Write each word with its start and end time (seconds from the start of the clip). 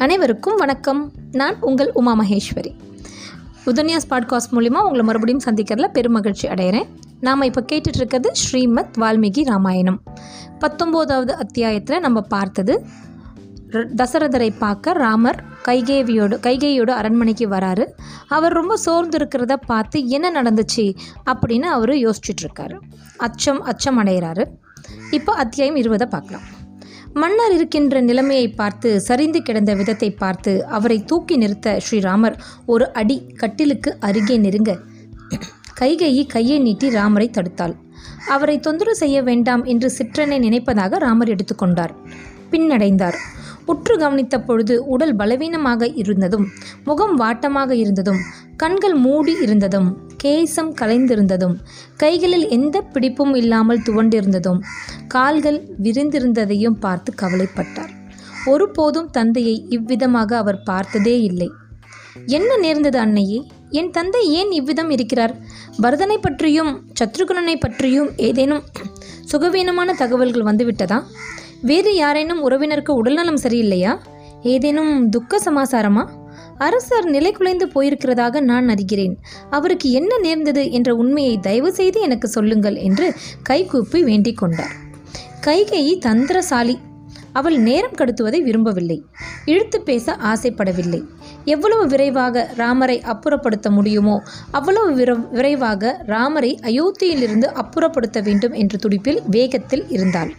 அனைவருக்கும் 0.00 0.56
வணக்கம். 0.56 1.12
நான் 1.32 1.60
உங்கள் 1.60 1.90
உமா 1.92 2.20
மகேஸ்வரி. 2.20 2.70
உதன்யாஸ் 3.66 4.06
பாட்காஸ்ட் 4.10 4.52
மூலிமா 4.52 4.80
உங்களை 4.80 5.00
மறுபடியும் 5.00 5.40
சந்திக்கிறதுல 5.44 5.88
பெருமகிழ்ச்சி 5.94 6.42
அடைகிறேன் 6.42 6.86
நாம் 7.20 7.42
இப்போ 7.42 7.64
கேட்டுட்ருக்கிறது 7.72 8.30
ஸ்ரீமத் 8.32 8.96
வால்மீகி 8.98 9.44
ராமாயணம். 9.44 10.02
பத்தொம்போதாவது 10.60 11.30
அத்தியாயத்தில் 11.30 12.00
நம்ம 12.00 12.20
பார்த்தது 12.20 12.84
தசரதரை 13.70 14.50
பார்க்க 14.58 14.92
ராமர் 14.92 15.44
கைகேவியோடு 15.64 16.38
கைகேயோட 16.46 16.90
அரண்மனைக்கு 16.90 17.48
வராரு. 17.48 17.86
அவர் 18.28 18.52
ரொம்ப 18.52 18.76
சோர்ந்து 18.76 19.18
இருக்கிறத 19.18 19.56
பார்த்து 19.66 20.08
என்ன 20.08 20.42
நடந்துச்சு 20.42 20.94
அப்படின்னு 21.26 21.68
அவர் 21.76 21.90
யோசிச்சுட்ருக்காரு 21.90 22.78
அச்சம் 23.16 23.62
அச்சம் 23.62 24.04
அடைகிறாரு 24.04 24.46
இப்போ 25.10 25.32
அத்தியாயம் 25.32 25.76
இருபதை 25.76 26.06
பார்க்கலாம். 26.06 26.58
மன்னர் 27.14 27.52
இருக்கின்ற 27.52 28.00
நிலைமையை 28.00 28.48
பார்த்து 28.50 29.00
சரிந்து 29.00 29.42
கிடந்த 29.42 29.74
விதத்தை 29.74 30.10
பார்த்து 30.14 30.52
அவரை 30.66 30.98
தூக்கி 31.04 31.36
நிறுத்த 31.36 31.76
ஸ்ரீராமர் 31.86 32.36
ஒரு 32.66 32.92
அடி 32.92 33.16
கட்டிலுக்கு 33.36 33.92
அருகே 34.00 34.36
நெருங்க 34.38 34.72
கைகையை 35.74 36.26
கையை 36.26 36.58
நீட்டி 36.58 36.88
ராமரை 36.90 37.30
தடுத்தாள். 37.30 37.74
அவரை 38.28 38.56
தொந்தரவு 38.60 38.96
செய்ய 38.96 39.22
வேண்டாம் 39.22 39.64
என்று 39.64 39.88
சிற்றனை 39.98 40.38
நினைப்பதாக 40.38 40.98
ராமர் 40.98 41.28
எடுத்துக்கொண்டார் 41.28 41.94
பின்னடைந்தார். 42.52 43.16
உற்று 43.64 43.94
கவனித்த 43.98 44.36
பொழுது 44.40 44.84
உடல் 44.84 45.16
பலவீனமாக 45.16 45.88
இருந்ததும் 45.94 46.46
முகம் 46.84 47.20
வாட்டமாக 47.20 47.70
இருந்ததும் 47.70 48.20
கண்கள் 48.56 48.94
மூடி 48.94 49.34
இருந்ததும் 49.40 49.88
கேசம் 50.24 50.72
கலைந்திருந்ததும் 50.80 51.56
கைகளில் 51.96 52.48
எந்த 52.48 52.80
பிடிப்பும் 52.80 53.34
இல்லாமல் 53.34 53.78
துவண்டிருந்ததும் 53.78 54.60
கால்கள் 55.08 55.68
விரிந்திருந்ததையும் 55.82 56.78
பார்த்து 56.80 57.12
கவலைப்பட்டார். 57.22 57.90
ஒருபோதும் 58.46 59.10
தந்தையை 59.10 59.66
இவ்விதமாக 59.68 60.36
அவர் 60.36 60.62
பார்த்ததே 60.62 61.20
இல்லை. 61.22 61.50
என்ன 62.26 62.56
நேர்ந்தது 62.56 62.98
அன்னையே? 62.98 63.46
என் 63.70 63.90
தந்தை 63.90 64.32
ஏன் 64.32 64.50
இவ்விதம் 64.50 64.90
இருக்கிறார்? 64.90 65.36
பரதனை 65.82 66.16
பற்றியும் 66.20 66.86
சத்ருகுணனை 67.00 67.56
பற்றியும் 67.60 68.10
ஏதேனும் 68.16 68.64
சுகவீனமான 69.32 69.90
தகவல்கள் 69.92 70.42
வந்துவிட்டதா? 70.42 71.02
வேறு 71.62 71.96
யாரேனும் 71.96 72.50
உறவினருக்கு 72.50 72.94
உடல்நலம் 72.94 73.42
சரியில்லையா? 73.42 73.98
ஏதேனும் 74.42 75.08
துக்க 75.08 75.40
சமாசாரமா? 75.44 76.08
அரசர் 76.60 77.04
நிலை 77.04 77.32
குலைந்து 77.32 77.66
போயிருக்கிறதாக 77.66 78.40
நான் 78.40 78.66
அறிகிறேன். 78.66 79.14
அவருக்கு 79.50 79.90
என்ன 79.90 80.18
நேர்ந்தது 80.18 80.62
என்ற 80.70 80.94
உண்மையை 80.94 81.38
தயவு 81.40 81.72
செய்து 81.72 82.00
எனக்கு 82.00 82.28
சொல்லுங்கள் 82.28 82.76
என்று 82.88 83.14
கைகூப்பி 83.42 84.02
வேண்டிக் 84.02 84.36
கொண்டார். 84.36 84.74
கைகையை 85.40 85.94
தந்திரசாலி. 85.98 86.76
அவள் 87.32 87.58
நேரம் 87.58 87.96
கடத்துவதை 87.96 88.40
விரும்பவில்லை. 88.42 89.04
இழுத்து 89.44 89.80
பேச 89.80 90.16
ஆசைப்படவில்லை. 90.22 91.00
எவ்வளவு 91.44 91.86
விரைவாக 91.86 92.50
ராமரை 92.56 93.02
அப்புறப்படுத்த 93.06 93.70
முடியுமோ 93.70 94.22
அவ்வளவு 94.50 95.20
விரைவாக 95.30 96.02
ராமரை 96.06 96.58
அயோத்தியிலிருந்து 96.62 97.48
அப்புறப்படுத்த 97.62 98.22
வேண்டும் 98.22 98.52
என்ற 98.52 98.78
துடிப்பில் 98.78 99.20
வேகத்தில் 99.30 99.88
இருந்தாள். 99.88 100.32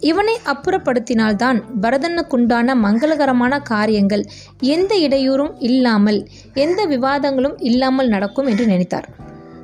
இவனை 0.00 0.38
அப்புறப்படுத்தினால்தான் 0.44 1.58
பரதனுக்குண்டான 1.82 2.74
மங்களகரமான 2.84 3.62
காரியங்கள் 3.62 4.24
எந்த 4.60 4.96
இடையூறும் 4.98 5.54
இல்லாமல் 5.58 6.28
எந்த 6.54 6.86
விவாதங்களும் 6.86 7.56
இல்லாமல் 7.56 8.08
நடக்கும் 8.08 8.46
என்று 8.46 8.66
நினைத்தார். 8.66 9.08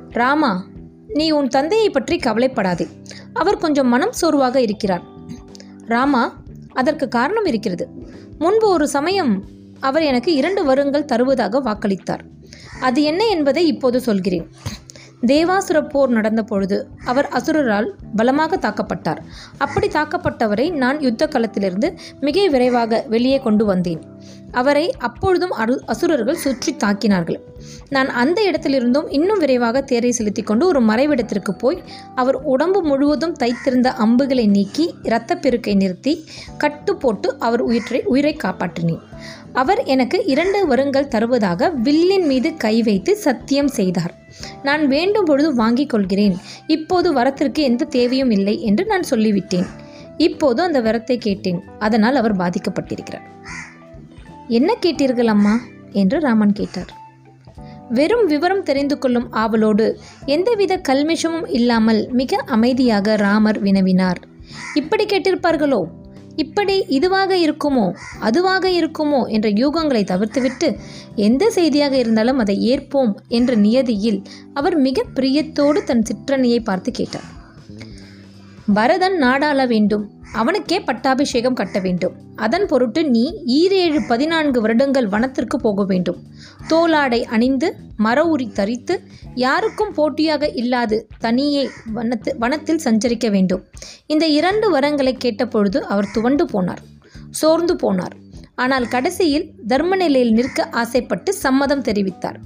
ராமா 0.09 0.65
நீ 1.07 1.31
உன் 1.31 1.47
தந்தையை 1.47 1.89
பற்றி 1.89 2.17
கவலைப்படாதே. 2.17 2.87
அவர் 3.33 3.57
கொஞ்சம் 3.57 3.87
மனம் 3.87 4.11
சோர்வாக 4.11 4.61
இருக்கிறார். 4.61 5.03
ராமா 5.85 6.23
அதற்கு 6.73 7.07
காரணம் 7.07 7.45
இருக்கிறது. 7.45 7.89
முன்பு 8.39 8.67
ஒரு 8.69 8.87
சமயம் 8.87 9.43
அவர் 9.79 10.03
எனக்கு 10.03 10.33
இரண்டு 10.33 10.63
வருங்கள் 10.63 11.05
தருவதாக 11.05 11.59
வாக்களித்தார். 11.59 12.23
அது 12.79 13.03
என்ன 13.03 13.25
என்பதை 13.25 13.67
இப்போது 13.67 14.01
சொல்கிறேன். 14.01 14.51
தேவாசுர 15.25 15.77
போர் 15.89 16.09
நடந்த 16.09 16.43
பொழுது 16.43 16.87
அவர் 17.05 17.27
அசுரரால் 17.29 17.87
பலமாக 18.15 18.57
தாக்கப்பட்டார். 18.57 19.17
அப்படி 19.57 19.87
தாக்கப்பட்டவரை 19.87 20.71
நான் 20.71 20.99
யுத்த 20.99 21.27
களத்திலிருந்து 21.27 21.97
மிக 22.19 22.47
விரைவாக 22.47 23.05
வெளியே 23.09 23.39
கொண்டு 23.39 23.65
வந்தேன். 23.65 24.01
அவரை 24.51 24.93
அப்பொழுதும் 24.97 25.51
அரு 25.51 25.81
அசுரர்கள் 25.85 26.35
சுற்றி 26.35 26.75
தாக்கினார்கள். 26.83 27.39
நான் 27.89 28.09
அந்த 28.09 28.41
இடத்திலிருந்தும் 28.51 29.07
இன்னும் 29.09 29.39
விரைவாக 29.39 29.81
தேரை 29.81 30.11
செலுத்தி 30.11 30.43
கொண்டு 30.43 30.67
ஒரு 30.67 30.81
மறைவிடத்திற்கு 30.81 31.51
போய் 31.57 31.83
அவர் 32.15 32.37
உடம்பு 32.43 32.81
முழுவதும் 32.83 33.35
தைத்திருந்த 33.39 33.87
அம்புகளை 33.87 34.47
நீக்கி 34.47 34.95
இரத்தப்பெருக்கை 35.03 35.75
நிறுத்தி 35.75 36.25
கட்டு 36.57 36.95
போட்டு 36.95 37.39
அவர் 37.39 37.61
உயிரை 37.61 38.03
உயிரை 38.03 38.37
காப்பாற்றினேன். 38.43 39.03
அவர் 39.57 39.83
எனக்கு 39.83 40.25
இரண்டு 40.25 40.67
வருங்கள் 40.67 41.07
தருவதாக 41.07 41.69
வில்லின் 41.69 42.25
மீது 42.25 42.57
கை 42.57 42.81
வைத்து 42.81 43.17
சத்தியம் 43.17 43.67
செய்தார். 43.67 44.13
நான் 44.63 44.87
வேண்டும் 44.87 45.25
பொழுது 45.25 45.55
வாங்கிக் 45.55 45.89
கொள்கிறேன். 45.89 46.35
இப்போது 46.67 47.13
வரத்திற்கு 47.13 47.53
எந்த 47.53 47.85
தேவையும் 47.85 48.31
இல்லை 48.31 48.61
என்று 48.61 48.85
நான் 48.85 49.03
சொல்லிவிட்டேன். 49.09 49.67
இப்போது 50.17 50.61
அந்த 50.61 50.81
வரத்தை 50.81 51.17
கேட்டேன். 51.17 51.63
அதனால் 51.79 52.15
அவர் 52.15 52.35
பாதிக்கப்பட்டிருக்கிறார். 52.35 53.25
என்ன 54.47 54.75
கேட்டீர்கள் 54.81 55.25
அம்மா? 55.25 55.59
என்று 55.91 56.19
ராமன் 56.19 56.53
கேட்டார். 56.53 56.91
வெறும் 57.89 58.25
விவரம் 58.25 58.63
தெரிந்து 58.63 58.97
கொள்ளும் 58.97 59.31
ஆவலோடு 59.31 59.99
எந்தவித 60.25 60.81
கல்மிஷமும் 60.89 61.49
இல்லாமல் 61.49 62.07
மிக 62.11 62.37
அமைதியாக 62.37 63.15
ராமர் 63.15 63.63
வினவினார். 63.63 64.21
இப்படி 64.73 65.05
கேட்டிருப்பார்களோ? 65.05 65.81
இப்படி 66.43 66.75
இதுவாக 66.89 67.31
இருக்குமோ 67.45 67.85
அதுவாக 68.19 68.69
இருக்குமோ 68.79 69.21
என்ற 69.35 69.49
யூகங்களை 69.49 70.03
தவிர்த்துவிட்டு 70.11 70.67
எந்த 71.27 71.49
செய்தியாக 71.49 71.97
இருந்தாலும் 71.97 72.37
அதை 72.37 72.55
ஏற்போம் 72.73 73.13
என்ற 73.27 73.55
நியதியில் 73.55 74.19
அவர் 74.53 74.77
மிக 74.77 75.05
பிரியத்தோடு 75.15 75.81
தன் 75.83 76.05
சிற்றணியை 76.09 76.59
பார்த்து 76.63 76.91
கேட்டார். 76.91 77.27
பரதன் 78.73 79.17
நாடாள 79.23 79.67
வேண்டும். 79.67 80.05
அவனுக்கே 80.33 80.79
பட்டாபிஷேகம் 80.79 81.53
கட்ட 81.53 81.79
வேண்டும். 81.79 82.15
அதன் 82.35 82.65
பொருட்டு 82.65 83.09
நீ 83.09 83.43
ஈரேழு 83.45 83.99
பதினான்கு 84.07 84.61
வருடங்கள் 84.61 85.07
வனத்திற்கு 85.07 85.57
போக 85.57 85.83
வேண்டும். 85.83 86.19
தோலாடை 86.69 87.23
அணிந்து 87.23 87.75
மர 87.97 88.23
உரி 88.23 88.51
தரித்து 88.51 89.01
யாருக்கும் 89.35 89.93
போட்டியாக 89.93 90.49
இல்லாது 90.49 91.07
தனியே 91.19 91.69
வனத்து 91.93 92.37
வனத்தில் 92.37 92.83
சஞ்சரிக்க 92.83 93.29
வேண்டும். 93.29 93.63
இந்த 94.05 94.27
இரண்டு 94.27 94.79
வரங்களை 94.79 95.17
கேட்டபொழுது 95.17 95.85
அவர் 95.85 96.11
துவண்டு 96.11 96.45
போனார். 96.45 96.83
சோர்ந்து 97.29 97.75
போனார். 97.75 98.15
ஆனால் 98.55 98.87
கடைசியில் 98.87 99.51
தர்ம 99.67 99.95
நிலையில் 99.95 100.33
நிற்க 100.33 100.69
ஆசைப்பட்டு 100.71 101.33
சம்மதம் 101.33 101.81
தெரிவித்தார். 101.81 102.37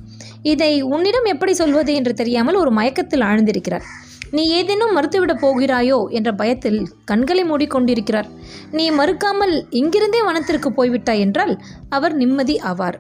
இதை 0.42 0.82
உன்னிடம் 0.82 1.26
எப்படி 1.26 1.54
சொல்வது 1.54 1.94
என்று 1.94 2.14
தெரியாமல் 2.14 2.56
ஒரு 2.56 2.72
மயக்கத்தில் 2.72 3.22
ஆழ்ந்திருக்கிறார். 3.22 3.84
நீ 4.32 4.44
ஏதேனும் 4.58 4.94
மறுத்துவிடப் 4.98 5.42
போகிறாயோ 5.44 5.98
என்ற 6.18 6.30
பயத்தில் 6.34 6.80
கண்களை 7.06 7.44
மூடிக்கொண்டிருக்கிறார். 7.44 8.30
நீ 8.72 8.86
மறுக்காமல் 8.92 9.56
இங்கிருந்தே 9.80 10.22
வனத்திற்கு 10.28 10.72
போய்விட்டாய் 10.78 11.24
என்றால் 11.26 11.54
அவர் 11.90 12.16
நிம்மதி 12.16 12.56
ஆவார். 12.72 12.98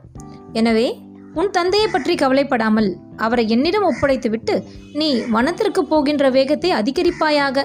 எனவே 0.53 0.87
உன் 1.33 1.49
தந்தையை 1.49 1.87
பற்றி 1.87 2.13
கவலைப்படாமல் 2.15 2.89
அவரை 3.25 3.43
என்னிடம் 3.49 3.85
ஒப்படைத்துவிட்டு 3.89 4.55
நீ 4.93 5.09
வனத்திற்கு 5.35 5.81
போகின்ற 5.83 6.29
வேகத்தை 6.29 6.71
அதிகரிப்பாயாக 6.71 7.63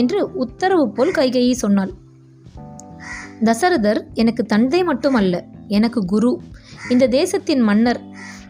என்று 0.00 0.18
உத்தரவு 0.44 0.84
போல் 0.90 1.10
கைகையை 1.10 1.54
சொன்னாள். 1.64 1.92
தசரதர் 3.44 4.00
எனக்கு 4.14 4.42
தந்தை 4.44 4.82
மட்டுமல்ல 4.84 5.44
எனக்கு 5.68 6.00
குரு. 6.04 6.30
இந்த 6.88 7.08
தேசத்தின் 7.20 7.60
மன்னர். 7.60 8.00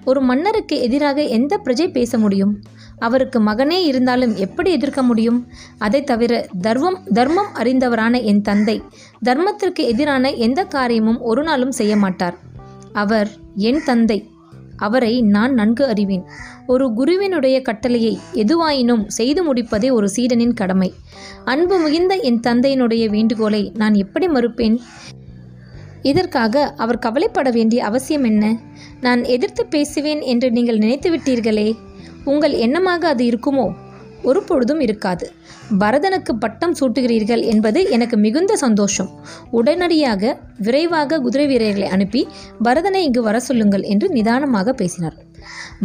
ஒரு 0.05 0.21
மன்னருக்கு 0.23 0.77
எதிராக 0.81 1.23
எந்த 1.37 1.55
பிரஜை 1.65 1.87
பேச 1.97 2.19
முடியும்? 2.19 2.53
அவருக்கு 2.99 3.41
மகனே 3.41 3.83
இருந்தாலும் 3.83 4.37
எப்படி 4.37 4.73
எதிர்க்க 4.73 5.03
முடியும்? 5.03 5.47
அதை 5.79 6.05
தவிர 6.05 6.47
தர்மம் 6.61 7.03
தர்மம் 7.13 7.49
அறிந்தவரான 7.55 8.23
என் 8.23 8.43
தந்தை 8.43 8.83
தர்மத்திற்கு 9.25 9.75
எதிரான 9.75 10.33
எந்த 10.33 10.65
காரியமும் 10.65 11.21
ஒரு 11.21 11.43
நாளும் 11.43 11.73
செய்ய 11.73 11.97
மாட்டார். 11.97 12.37
அவர் 12.93 13.31
என் 13.57 13.83
தந்தை. 13.85 14.29
அவரை 14.77 15.23
நான் 15.23 15.53
நன்கு 15.53 15.87
அறிவேன். 15.87 16.25
ஒரு 16.67 16.93
குருவினுடைய 16.93 17.63
கட்டளையை 17.63 18.19
எதுவாயினும் 18.35 19.07
செய்து 19.07 19.43
முடிப்பதே 19.43 19.91
ஒரு 19.91 20.09
சீடனின் 20.17 20.55
கடமை. 20.55 20.95
அன்பு 21.45 21.79
மிகுந்த 21.79 22.15
என் 22.15 22.41
தந்தையினுடைய 22.41 23.09
வேண்டுகோளை 23.09 23.73
நான் 23.75 23.95
எப்படி 23.95 24.27
மறுப்பேன்? 24.27 24.79
இதற்காக 26.03 26.75
அவர் 26.77 26.99
கவலைப்பட 26.99 27.51
வேண்டிய 27.51 27.85
அவசியம் 27.85 28.25
என்ன? 28.25 28.59
நான் 29.01 29.25
எதிர்த்து 29.25 29.67
பேசுவேன் 29.67 30.21
என்று 30.21 30.51
நீங்கள் 30.51 30.79
நினைத்து 30.79 31.17
விட்டீர்களே 31.17 31.75
உங்கள் 32.33 32.55
எண்ணமாக 32.67 33.05
அது 33.13 33.25
இருக்குமோ? 33.25 33.67
ஒரு 34.23 34.41
பொழுதும் 34.43 34.81
இருக்காது. 34.81 35.27
பரதனுக்கு 35.81 36.33
பட்டம் 36.41 36.75
சூட்டுகிறீர்கள் 36.81 37.43
என்பது 37.45 37.81
எனக்கு 37.91 38.17
மிகுந்த 38.17 38.53
சந்தோஷம். 38.57 39.11
உடனடியாக 39.51 40.33
விரைவாக 40.59 41.21
குதிரை 41.21 41.47
வீரர்களை 41.47 41.89
அனுப்பி 41.89 42.23
பரதனை 42.63 43.01
இங்கு 43.03 43.23
வர 43.23 43.37
சொல்லுங்கள் 43.41 43.85
என்று 43.93 44.09
நிதானமாக 44.09 44.73
பேசினார். 44.73 45.17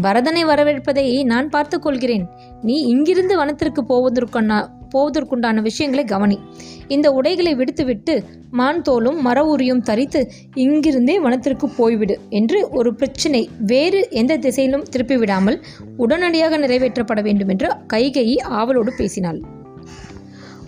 பரதனை 0.01 0.43
வரவேற்பதை 0.45 1.07
நான் 1.23 1.49
பார்த்து 1.49 1.77
கொள்கிறேன். 1.79 2.25
நீ 2.61 2.77
இங்கிருந்து 2.93 3.35
வனத்திற்கு 3.37 3.81
போவதற்கான 3.89 4.59
போவதற்குண்டான 4.93 5.61
விஷயங்களை 5.61 6.05
கவனி. 6.05 6.39
இந்த 6.87 7.11
உடைகளை 7.11 7.55
விடுத்துவிட்டு 7.55 8.23
மான் 8.51 8.81
தோலும் 8.81 9.19
மர 9.21 9.55
உரியும் 9.55 9.81
தரித்து 9.81 10.31
இங்கிருந்தே 10.55 11.15
வனத்திற்கு 11.15 11.69
போய்விடு 11.77 12.17
என்று 12.29 12.69
ஒரு 12.69 12.95
பிரச்சினை 12.95 13.49
வேறு 13.59 14.07
எந்த 14.09 14.37
திசையிலும் 14.37 14.85
திருப்பிவிடாமல் 14.91 15.61
உடனடியாக 15.97 16.57
நிறைவேற்றப்பட 16.57 17.21
வேண்டும் 17.21 17.47
என்று 17.47 17.69
கைகையை 17.87 18.39
ஆவலோடு 18.39 18.93
பேசினாள். 18.97 19.61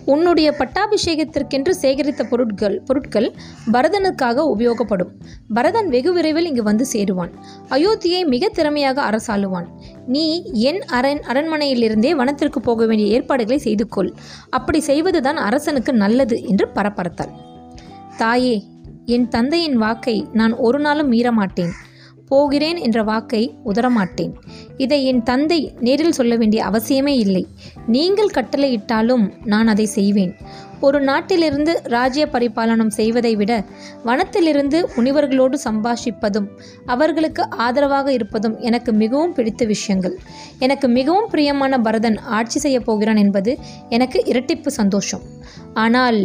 உன்னுடைய 0.05 0.55
பட்டாபிஷேகத்திற்கென்று 0.59 1.71
சேகரித்த 1.81 2.23
பொருட்கள் 2.23 2.81
பொருட்கள் 2.85 3.33
பரதனுக்காக 3.71 4.43
உபயோகப்படும். 4.55 5.11
பரதன் 5.53 5.89
வெகு 5.89 6.13
விரைவில் 6.13 6.45
இங்கு 6.45 6.63
வந்து 6.63 6.85
சேருவான். 6.93 7.31
அயோத்தியை 7.69 8.27
மிக 8.27 8.49
திறமையாக 8.49 9.01
அரசாளுவான். 9.09 9.67
நீ 10.07 10.25
என் 10.51 10.81
அரண் 10.83 11.21
அரண்மனையிலிருந்தே 11.27 12.11
வனத்திற்கு 12.11 12.59
போக 12.59 12.85
வேண்டிய 12.85 13.13
ஏற்பாடுகளை 13.13 13.59
செய்து 13.59 13.87
கொள். 13.87 14.13
அப்படி 14.49 14.79
செய்வதுதான் 14.79 15.37
அரசனுக்கு 15.37 15.93
நல்லது 15.93 16.43
என்று 16.43 16.67
பரபரத்தாள். 16.75 17.33
தாயே 18.17 18.63
என் 19.05 19.27
தந்தையின் 19.27 19.77
வாக்கை 19.77 20.27
நான் 20.33 20.53
ஒரு 20.53 20.79
நாளும் 20.79 21.11
மீறமாட்டேன். 21.11 21.73
போகிறேன் 22.27 22.77
என்ற 22.77 22.99
வாக்கை 23.03 23.41
உதரமாட்டேன் 23.65 24.33
இதை 24.77 25.05
என் 25.05 25.23
தந்தை 25.23 25.59
நேரில் 25.79 26.17
சொல்ல 26.19 26.35
வேண்டிய 26.35 26.61
அவசியமே 26.65 27.15
இல்லை. 27.25 27.43
நீங்கள் 27.87 28.35
கட்டளையிட்டாலும் 28.37 29.25
நான் 29.45 29.67
அதை 29.67 29.85
செய்வேன். 29.85 30.33
ஒரு 30.79 30.99
நாட்டிலிருந்து 31.01 31.81
ராஜ்ய 31.83 32.23
பரிபாலனம் 32.31 32.91
செய்வதை 32.97 33.35
விட 33.35 33.51
வனத்திலிருந்து 34.05 34.79
முனிவர்களோடு 34.95 35.57
சம்பாஷிப்பதும் 35.63 36.47
அவர்களுக்கு 36.85 37.43
ஆதரவாக 37.49 38.11
இருப்பதும் 38.11 38.57
எனக்கு 38.59 38.91
மிகவும் 38.93 39.33
பிடித்த 39.33 39.65
விஷயங்கள். 39.65 40.17
எனக்கு 40.59 40.87
மிகவும் 40.87 41.29
பிரியமான 41.29 41.79
பரதன் 41.79 42.17
ஆட்சி 42.17 42.59
செய்யப் 42.59 42.85
போகிறான் 42.85 43.15
என்பது 43.15 43.53
எனக்கு 43.89 44.21
இரட்டிப்பு 44.25 44.67
சந்தோஷம். 44.67 45.23
ஆனால் 45.73 46.19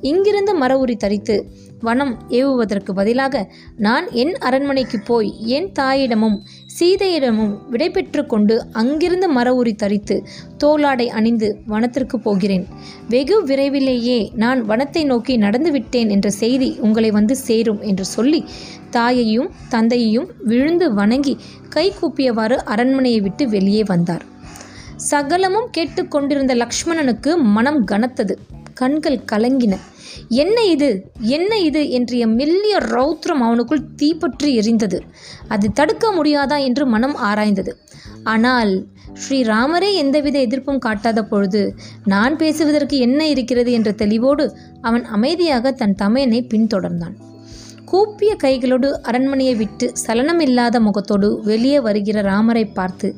இங்கிருந்து 0.00 0.54
மர 0.54 0.72
உரி 0.84 0.96
தரித்து 0.96 1.34
வனம் 1.82 2.12
ஏவுவதற்கு 2.40 2.92
பதிலாக 2.92 3.44
நான் 3.86 4.06
என் 4.22 4.34
அரண்மனைக்கு 4.48 4.98
போய் 5.00 5.30
என் 5.56 5.68
தாயிடமும் 5.78 6.36
சீதையிடமும் 6.76 7.54
விடைபெற்று 7.70 8.22
கொண்டு 8.26 8.54
அங்கிருந்து 8.72 9.28
மர 9.28 9.48
உரி 9.54 9.74
தரித்து 9.74 10.16
தோளாடை 10.64 11.06
அணிந்து 11.18 11.48
வனத்திற்கு 11.66 12.18
போகிறேன். 12.18 12.64
வெகு 13.08 13.38
விரைவிலேயே 13.44 14.18
நான் 14.34 14.62
வனத்தை 14.70 15.04
நோக்கி 15.04 15.36
நடந்து 15.36 15.70
விட்டேன் 15.70 16.08
என்ற 16.08 16.30
செய்தி 16.42 16.70
உங்களை 16.80 17.10
வந்து 17.10 17.36
சேரும் 17.46 17.80
என்று 17.82 18.04
சொல்லி 18.04 18.40
தாயையும் 18.90 19.50
தந்தையையும் 19.68 20.28
விழுந்து 20.44 20.88
வணங்கி 20.94 21.34
கை 21.68 21.86
கூப்பியவாறு 22.00 22.58
அரண்மனையை 22.74 23.20
விட்டு 23.20 23.46
வெளியே 23.48 23.84
வந்தார். 23.84 24.24
சகலமும் 25.10 25.70
கேட்டுக்கொண்டிருந்த 25.70 26.54
லக்ஷ்மணனுக்கு 26.54 27.30
மனம் 27.56 27.84
கனத்தது. 27.84 28.34
கண்கள் 28.82 29.24
கலங்கின. 29.32 29.74
என்ன 30.28 30.58
இது? 30.64 30.88
என்ன 31.20 31.58
இது? 31.58 31.80
என்றிய 31.98 32.24
மெல்லிய 32.34 32.76
ரௌத்ரம் 32.78 33.42
அவனுக்குள் 33.42 33.88
தீப்பற்றி 33.96 34.50
எரிந்தது. 34.58 34.98
அது 35.48 35.72
தடுக்க 35.72 36.06
முடியாதா? 36.12 36.58
என்று 36.64 36.86
மனம் 36.86 37.16
ஆராய்ந்தது. 37.24 37.72
ஆனால் 38.24 38.72
ஸ்ரீராமரே 39.14 39.90
எந்தவித 39.94 40.36
எதிர்ப்பும் 40.38 40.78
காட்டாத 40.78 41.20
பொழுது 41.22 41.62
நான் 42.04 42.36
பேசுவதற்கு 42.36 42.96
என்ன 42.98 43.28
இருக்கிறது? 43.28 43.70
என்ற 43.72 43.90
தெளிவோடு 43.98 44.46
அவன் 44.80 45.04
அமைதியாக 45.16 45.72
தன் 45.72 45.98
தமையனை 46.02 46.40
பின்தொடர்ந்தான். 46.52 47.16
கூப்பிய 47.92 48.36
கைகளோடு 48.44 48.88
அரண்மனையை 49.02 49.54
விட்டு 49.54 49.92
சலனமில்லாத 50.06 50.80
முகத்தோடு 50.80 51.40
வெளியே 51.44 51.80
வருகிற 51.80 52.20
ராமரை 52.20 52.64
பார்த்து 52.64 53.08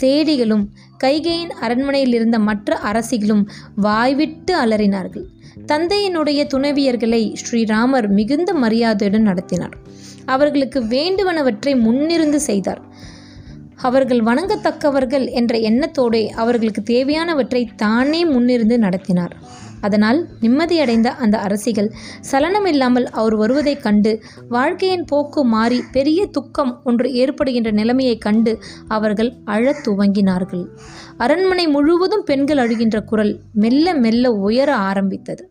சேடிகளும் 0.00 0.64
கைகையின் 0.98 1.52
அரண்மனையில் 1.60 2.14
இருந்த 2.14 2.38
மற்ற 2.38 2.76
அரசிகளும் 2.76 3.42
வாய்விட்டு 3.76 4.54
அலறினார்கள். 4.64 5.26
தந்தையினுடைய 5.66 6.40
துணைவியர்களை 6.54 7.22
ஸ்ரீராமர் 7.42 8.08
மிகுந்த 8.08 8.54
மரியாதையுடன் 8.54 9.22
நடத்தினார். 9.22 9.76
அவர்களுக்கு 10.24 10.80
வேண்டுவனவற்றை 10.80 11.74
முன்னிருந்து 11.86 12.40
செய்தார். 12.48 12.82
அவர்கள் 13.76 14.18
வணங்கத்தக்கவர்கள் 14.18 15.30
என்ற 15.30 15.58
எண்ணத்தோடே 15.58 16.28
அவர்களுக்கு 16.28 16.82
தேவையானவற்றை 16.82 17.68
தானே 17.76 18.24
முன்னிருந்து 18.24 18.76
நடத்தினார். 18.76 19.60
அதனால் 19.80 20.28
நிம்மதியடைந்த 20.40 21.06
அந்த 21.06 21.38
அரசிகள் 21.38 21.92
சலனமில்லாமல் 22.32 23.04
அவர் 23.04 23.36
வருவதைக் 23.36 23.82
கண்டு 23.82 24.22
வாழ்க்கையின் 24.48 25.04
போக்கு 25.04 25.44
மாறி 25.44 25.82
பெரிய 25.92 26.26
துக்கம் 26.26 26.80
ஒன்று 26.84 27.12
ஏற்படுகின்ற 27.12 27.70
நிலைமையைக் 27.70 28.20
கண்டு 28.20 28.58
அவர்கள் 28.88 29.32
அழத் 29.44 29.88
துவங்கினார்கள். 29.88 30.66
அரண்மனை 31.16 31.66
முழுவதும் 31.66 32.22
பெண்கள் 32.24 32.56
அழுகின்ற 32.56 33.00
குரல் 33.00 33.40
மெல்ல 33.52 33.94
மெல்ல 33.94 34.30
உயர 34.30 34.76
ஆரம்பித்தது. 34.76 35.50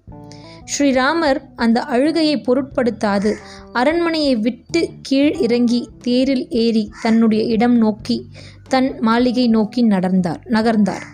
ஸ்ரீராமர் 0.66 1.42
அந்த 1.56 1.82
அழுகையை 1.82 2.44
பொருட்படுத்தாது. 2.48 3.34
அரண்மனையை 3.74 4.36
விட்டு 4.36 4.90
கீழ் 5.02 5.38
இறங்கி 5.38 5.90
தேரில் 5.98 6.48
ஏறி 6.50 6.92
தன்னுடைய 7.02 7.44
இடம் 7.44 7.78
நோக்கி 7.78 8.28
தன் 8.68 9.00
மாளிகை 9.00 9.48
நோக்கி 9.48 9.82
நடந்தார் 9.82 10.42
நகர்ந்தார். 10.46 11.06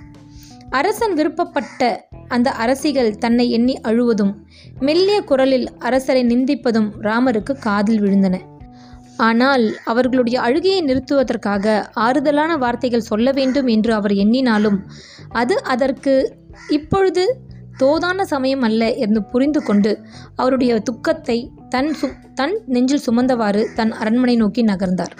அரசன் 0.70 1.14
விருப்பப்பட்ட 1.14 2.06
அந்த 2.28 2.52
அரசிகள் 2.52 3.18
தன்னை 3.18 3.52
எண்ணி 3.52 3.80
அழுவதும் 3.82 4.46
மெல்லிய 4.80 5.22
குரலில் 5.22 5.68
அரசரை 5.80 6.24
நிந்திப்பதும் 6.24 6.90
ராமருக்கு 7.02 7.54
காதில் 7.60 8.02
விழுந்தன. 8.02 8.38
ஆனால் 9.18 9.76
அவர்களுடைய 9.86 10.42
அழுகையை 10.42 10.82
நிறுத்துவதற்காக 10.82 11.92
ஆறுதலான 11.94 12.58
வார்த்தைகள் 12.58 13.00
சொல்ல 13.00 13.32
வேண்டும் 13.32 13.68
என்று 13.68 13.94
அவர் 13.94 14.12
எண்ணினாலும் 14.12 14.78
அது 15.32 15.64
அதற்கு 15.64 16.14
இப்பொழுது 16.70 17.24
தோதான 17.80 18.22
சமயம் 18.22 18.62
அல்ல 18.62 18.94
என்று 18.94 19.24
புரிந்து 19.24 19.64
கொண்டு 19.64 20.00
அவருடைய 20.36 20.80
துக்கத்தை 20.80 21.52
தன் 21.70 21.96
சு 22.02 22.34
தன் 22.34 22.60
நெஞ்சில் 22.66 23.02
சுமந்தவாறு 23.08 23.74
தன் 23.74 23.92
அரண்மனை 23.92 24.36
நோக்கி 24.36 24.64
நகர்ந்தார். 24.64 25.14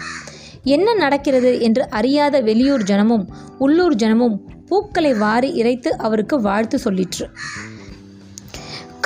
என்ன 0.64 0.94
நடக்கிறது? 0.94 1.62
என்று 1.62 1.90
அறியாத 1.90 2.42
வெளியூர் 2.42 2.82
ஜனமும் 2.82 3.26
உள்ளூர் 3.58 3.96
ஜனமும் 3.96 4.38
பூக்களை 4.66 5.14
வாரி 5.14 5.54
இறைத்து 5.54 5.98
அவருக்கு 5.98 6.42
வாழ்த்து 6.42 6.78
சொல்லிற்று. 6.78 7.26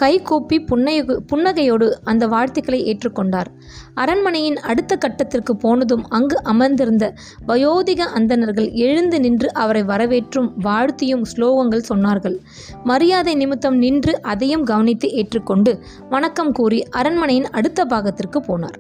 கை 0.01 0.13
கூப்பி 0.21 0.57
புன்னைய 0.69 1.00
புன்னகையோடு 1.31 1.88
அந்த 2.03 2.24
வாழ்த்துக்களை 2.27 2.80
ஏற்றுக்கொண்டார். 2.92 3.50
அரண்மனையின் 3.94 4.59
அடுத்த 4.71 4.98
கட்டத்திற்கு 4.98 5.53
போனதும் 5.63 6.06
அங்கு 6.09 6.38
அமர்ந்திருந்த 6.44 7.06
வயோதிக 7.48 8.07
அந்தணர்கள் 8.19 8.69
எழுந்து 8.86 9.19
நின்று 9.19 9.50
அவரை 9.53 9.83
வரவேற்றும் 9.83 10.50
வாழ்த்தியும் 10.62 11.25
ஸ்லோகங்கள் 11.31 11.89
சொன்னார்கள். 11.89 12.38
மரியாதை 12.83 13.36
நிமித்தம் 13.36 13.77
நின்று 13.77 14.15
அதையும் 14.33 14.63
கவனித்து 14.63 15.09
ஏற்றுக்கொண்டு 15.12 15.74
வணக்கம் 16.10 16.51
கூறி 16.51 16.81
அரண்மனையின் 17.01 17.51
அடுத்த 17.51 17.86
பாகத்திற்கு 17.86 18.41
போனார். 18.50 18.79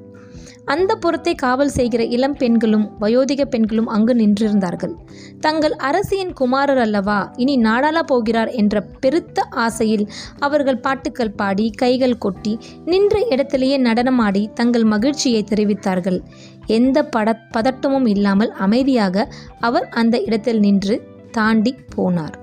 அந்த 0.65 0.95
புறத்தை 0.95 1.35
காவல் 1.35 1.69
செய்கிற 1.69 2.03
இளம் 2.03 2.33
பெண்களும் 2.33 2.89
வயோதிக 2.99 3.45
பெண்களும் 3.45 3.87
அங்கு 3.87 4.15
நின்றிருந்தார்கள். 4.15 4.93
தங்கள் 5.39 5.71
அரசியின் 5.71 6.33
குமாரர் 6.33 6.77
அல்லவா 6.77 7.33
இனி 7.35 7.57
நாடாள 7.57 7.99
போகிறார் 7.99 8.47
என்ற 8.47 8.81
பெருத்த 8.81 9.41
ஆசையில் 9.49 10.09
அவர்கள் 10.39 10.79
பாட்டுக்கள் 10.79 11.31
பாடி 11.31 11.69
கைகள் 11.69 12.17
கொட்டி 12.17 12.59
நின்ற 12.85 13.27
இடத்திலேயே 13.29 13.77
நடனமாடி 13.77 14.53
தங்கள் 14.53 14.83
மகிழ்ச்சியை 14.83 15.43
தெரிவித்தார்கள். 15.43 16.21
எந்த 16.67 17.03
பட 17.03 17.39
பதட்டமும் 17.57 18.07
இல்லாமல் 18.07 18.51
அமைதியாக 18.51 19.27
அவர் 19.59 19.89
அந்த 19.89 20.21
இடத்தில் 20.21 20.59
நின்று 20.59 21.09
தாண்டி 21.31 21.75
போனார். 21.95 22.35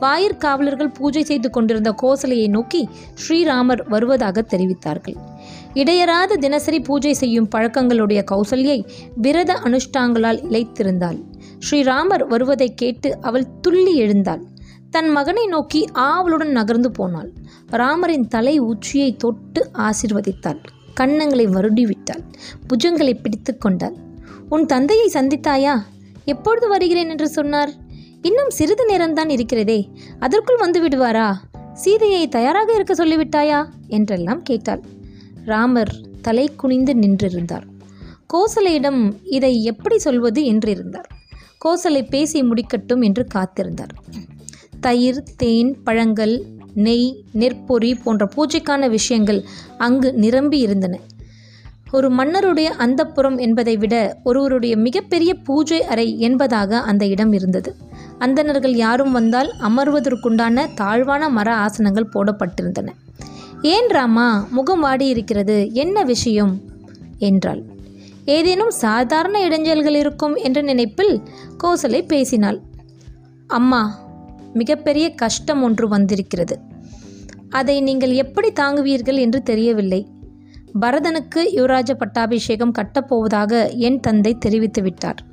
வாயிற்காவலர்கள் 0.00 0.94
பூஜை 0.98 1.22
செய்து 1.22 1.50
கொண்டிருந்த 1.50 1.94
கோசலையை 2.02 2.48
நோக்கி 2.48 2.88
ஸ்ரீராமர் 3.14 3.88
வருவதாக 3.88 4.40
தெரிவித்தார்கள். 4.40 5.29
இடையராத 5.74 6.36
தினசரி 6.36 6.80
பூஜை 6.80 7.12
செய்யும் 7.12 7.48
பழக்கங்களுடைய 7.54 8.24
கௌசல்யை 8.30 8.88
விரத 9.14 9.52
அனுஷ்டாங்களால் 9.52 10.42
இழைத்திருந்தாள். 10.50 11.22
ஸ்ரீராமர் 11.70 12.26
வருவதைக் 12.26 12.76
கேட்டு 12.76 13.18
அவள் 13.20 13.60
துள்ளி 13.60 13.94
எழுந்தாள். 13.96 14.42
தன் 14.90 15.08
மகனை 15.08 15.46
நோக்கி 15.46 15.86
ஆவலுடன் 15.92 16.50
நகர்ந்து 16.50 16.90
போனாள். 16.90 17.32
ராமரின் 17.70 18.28
தலை 18.28 18.58
உச்சியை 18.58 19.16
தொட்டு 19.16 19.70
ஆசிர்வதித்தாள். 19.72 20.62
கன்னங்களை 21.00 21.46
வருடி 21.46 21.82
விட்டாள் 21.82 22.20
புஜங்களை 22.68 23.20
பிடித்து 23.22 23.58
கொண்டாள். 23.58 23.94
உன் 24.48 24.66
தந்தையை 24.66 25.10
சந்தித்தாயா? 25.12 25.82
எப்பொழுது 26.24 26.68
வருகிறேன்? 26.68 27.08
என்று 27.08 27.28
சொன்னார். 27.28 27.70
இன்னும் 28.22 28.50
சிறிது 28.50 28.86
நேரம்தான் 28.88 29.30
இருக்கிறதே. 29.30 29.88
அதற்குள் 30.18 30.56
வந்து 30.56 30.88
விடுவாரா? 30.88 31.34
சீதையை 31.72 32.28
தயாராக 32.28 32.72
இருக்க 32.72 32.94
சொல்லிவிட்டாயா? 32.94 33.66
என்றெல்லாம் 33.88 34.42
கேட்டாள். 34.42 34.82
ராமர் 35.44 35.94
தலை 36.22 36.50
குனிந்து 36.56 36.94
நின்றிருந்தார். 36.94 37.66
கோசலையிடம் 38.34 39.12
இதை 39.24 39.64
எப்படி 39.64 39.98
சொல்வது 39.98 40.42
என்றிருந்தார். 40.42 41.08
கோசலை 41.64 42.08
பேசி 42.08 42.42
முடிக்கட்டும் 42.42 43.02
என்று 43.02 43.26
காத்திருந்தார். 43.34 43.94
தயிர் 44.80 45.22
தேன் 45.36 45.82
பழங்கள் 45.82 46.44
நெய் 46.74 47.24
நெற்பொறி 47.32 47.94
போன்ற 47.94 48.28
பூஜைக்கான 48.36 48.88
விஷயங்கள் 48.90 49.44
அங்கு 49.78 50.12
நிரம்பி 50.12 50.58
இருந்தன. 50.58 50.98
ஒரு 51.90 52.10
மன்னருடைய 52.10 52.72
அந்தப்புறம் 52.78 53.40
என்பதை 53.40 53.76
விட 53.76 54.20
ஒருவருடைய 54.22 54.76
மிகப்பெரிய 54.76 55.34
பூஜை 55.34 55.82
அறை 55.82 56.18
என்பதாக 56.20 56.80
அந்த 56.80 57.06
இடம் 57.06 57.32
இருந்தது. 57.32 57.76
அந்தணர்கள் 58.18 58.74
யாரும் 58.74 59.12
வந்தால் 59.12 59.54
அமர்வதற்குண்டான 59.60 60.66
தாழ்வான 60.74 61.28
மர 61.28 61.54
ஆசனங்கள் 61.54 62.12
போடப்பட்டிருந்தன. 62.14 62.88
ஏன் 63.62 63.88
ராமா 63.88 64.46
முகம் 64.50 64.80
வாடி 64.80 65.06
இருக்கிறது? 65.06 65.72
என்ன 65.72 66.02
விஷயம்? 66.02 66.60
என்றாள். 67.18 67.62
ஏதேனும் 68.24 68.70
சாதாரண 68.70 69.48
இடைஞ்சல்கள் 69.48 69.94
இருக்கும் 69.94 70.34
என்ற 70.34 70.60
நினைப்பில் 70.60 71.22
கோசலை 71.64 72.06
பேசினாள். 72.06 72.60
அம்மா 73.46 73.98
மிகப்பெரிய 74.52 75.14
கஷ்டம் 75.14 75.62
ஒன்று 75.62 75.88
வந்திருக்கிறது. 75.88 76.58
அதை 77.48 77.80
நீங்கள் 77.80 78.10
எப்படி 78.10 78.52
தாங்குவீர்கள் 78.52 79.18
என்று 79.18 79.42
தெரியவில்லை. 79.42 80.06
பரதனுக்கு 80.80 81.48
யுவராஜ 81.54 81.92
பட்டாபிஷேகம் 81.92 82.72
கட்டப்போவதாக 82.72 83.76
என் 83.76 84.00
தந்தை 84.00 84.38
தெரிவித்து 84.38 84.82
விட்டார் 84.82 85.24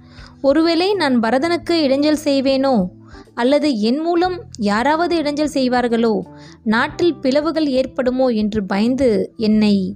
ஒருவேளை 0.42 0.94
நான் 0.94 1.20
பரதனுக்கு 1.20 1.72
இடைஞ்சல் 1.72 2.18
செய்வேனோ? 2.24 2.88
அல்லது 3.34 3.80
என் 3.80 4.00
மூலம் 4.00 4.44
யாராவது 4.58 5.22
இடைஞ்சல் 5.22 5.54
செய்வார்களோ? 5.54 6.22
நாட்டில் 6.64 7.16
பிளவுகள் 7.16 7.68
ஏற்படுமோ 7.68 8.28
என்று 8.28 8.64
பயந்து 8.64 9.34
என்னை 9.38 9.96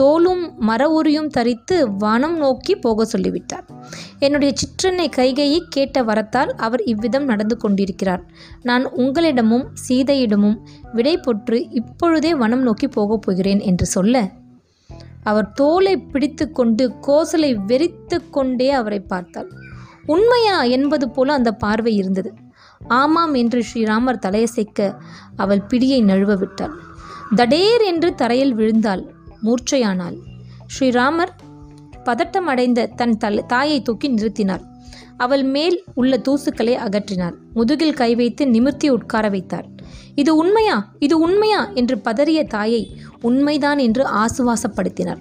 தோலும் 0.00 0.54
மர 0.58 1.00
உரியும் 1.00 1.26
தரித்து 1.26 1.96
வானம் 1.96 2.36
நோக்கி 2.36 2.76
போக 2.76 3.04
சொல்லிவிட்டார். 3.04 3.66
என்னுடைய 4.18 4.54
சிற்றன்னை 4.54 5.06
கைகையை 5.16 5.62
கேட்ட 5.68 6.02
வரத்தால் 6.02 6.54
அவர் 6.54 6.82
இவ்விதம் 6.82 7.24
நடந்து 7.24 7.56
கொண்டிருக்கிறார். 7.56 8.22
நான் 8.62 8.84
உங்களிடமும் 8.92 9.66
சீதையிடமும் 9.88 10.56
விடை 10.92 11.18
பொற்று 11.18 11.66
இப்பொழுதே 11.70 12.34
வனம் 12.34 12.62
நோக்கி 12.62 12.88
போகப் 12.88 13.22
போகிறேன் 13.22 13.60
என்று 13.60 13.86
சொல்ல 13.86 14.30
அவர் 15.24 15.52
தோலை 15.52 15.96
பிடித்து 15.96 16.52
கொண்டு 16.52 16.92
கோசலை 17.06 17.54
வெறித்து 17.66 18.30
கொண்டே 18.30 18.70
அவரை 18.70 19.00
பார்த்தாள். 19.00 19.50
உண்மையா 20.06 20.62
என்பது 20.62 21.10
போல 21.10 21.32
அந்த 21.32 21.52
பார்வை 21.52 21.94
இருந்தது. 21.96 22.30
ஆமாம் 22.88 23.34
என்று 23.34 23.62
ஸ்ரீராமர் 23.62 24.22
தலையசைக்க 24.26 24.94
அவள் 25.36 25.62
பிடியை 25.68 26.02
நழுவ 26.04 26.38
விட்டாள் 26.38 26.74
தடேர் 27.36 27.84
என்று 27.84 28.14
தரையில் 28.14 28.54
விழுந்தாள். 28.54 29.14
மூர்ச்சையானாள். 29.44 30.16
ஸ்ரீராமர் 30.66 31.32
பதட்டம் 32.04 32.46
அடைந்த 32.46 32.86
தன் 32.86 33.16
தலை 33.16 33.44
தாயை 33.46 33.82
தூக்கி 33.82 34.08
நிறுத்தினார் 34.08 34.60
அவள் 35.16 35.42
மேல் 35.42 35.84
உள்ள 35.94 36.16
தூசுக்களை 36.16 36.74
அகற்றினார் 36.76 37.34
முதுகில் 37.54 37.94
கை 37.94 38.14
வைத்து 38.14 38.48
நிமிர்த்தி 38.48 38.88
உட்கார 38.90 39.28
வைத்தார் 39.28 39.66
இது 40.14 40.36
உண்மையா? 40.36 40.92
இது 40.98 41.18
உண்மையா? 41.18 41.68
என்று 41.74 42.00
பதறிய 42.04 42.46
தாயை 42.46 42.96
உண்மைதான் 43.20 43.78
என்று 43.78 44.06
ஆசுவாசப்படுத்தினார் 44.08 45.18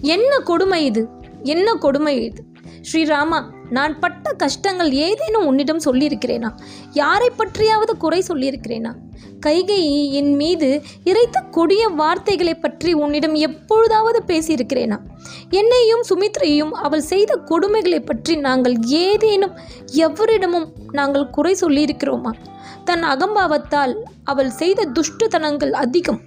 என்ன 0.00 0.38
கொடுமை 0.38 0.84
இது? 0.84 1.08
என்ன 1.42 1.74
கொடுமை 1.74 2.24
இது? 2.24 2.44
ஸ்ரீராமா 2.92 3.38
நான் 3.70 3.98
பட்ட 3.98 4.32
கஷ்டங்கள் 4.32 4.92
ஏதேனும் 4.92 5.46
உன்னிடம் 5.46 5.80
சொல்லியிருக்கிறேனா? 5.84 6.50
யாரை 6.92 7.30
பற்றியாவது 7.38 7.92
குறை 7.98 8.22
சொல்லியிருக்கிறேனா? 8.28 8.92
கைகை 9.46 10.10
என் 10.10 10.34
மீது 10.34 10.82
இறைத்த 11.04 11.50
கொடிய 11.50 11.88
வார்த்தைகளை 11.88 12.54
பற்றி 12.54 12.92
உன்னிடம் 12.92 13.34
எப்பொழுதாவது 13.34 14.22
பேசியிருக்கிறேனா? 14.26 14.98
என்னையும் 15.50 16.04
சுமித்ரையும் 16.10 16.70
அவள் 16.70 17.00
செய்த 17.00 17.40
கொடுமைகளை 17.44 18.00
பற்றி 18.04 18.36
நாங்கள் 18.36 18.76
ஏதேனும் 18.80 19.56
எவரிடமும் 19.92 20.68
நாங்கள் 20.92 21.30
குறை 21.30 21.56
சொல்லியிருக்கிறோமா? 21.60 22.32
தன் 22.84 23.02
அகம்பாவத்தால் 23.02 23.94
அவள் 24.24 24.50
செய்த 24.50 24.88
துஷ்டத்தனங்கள் 24.92 25.70
அதிகம். 25.70 26.20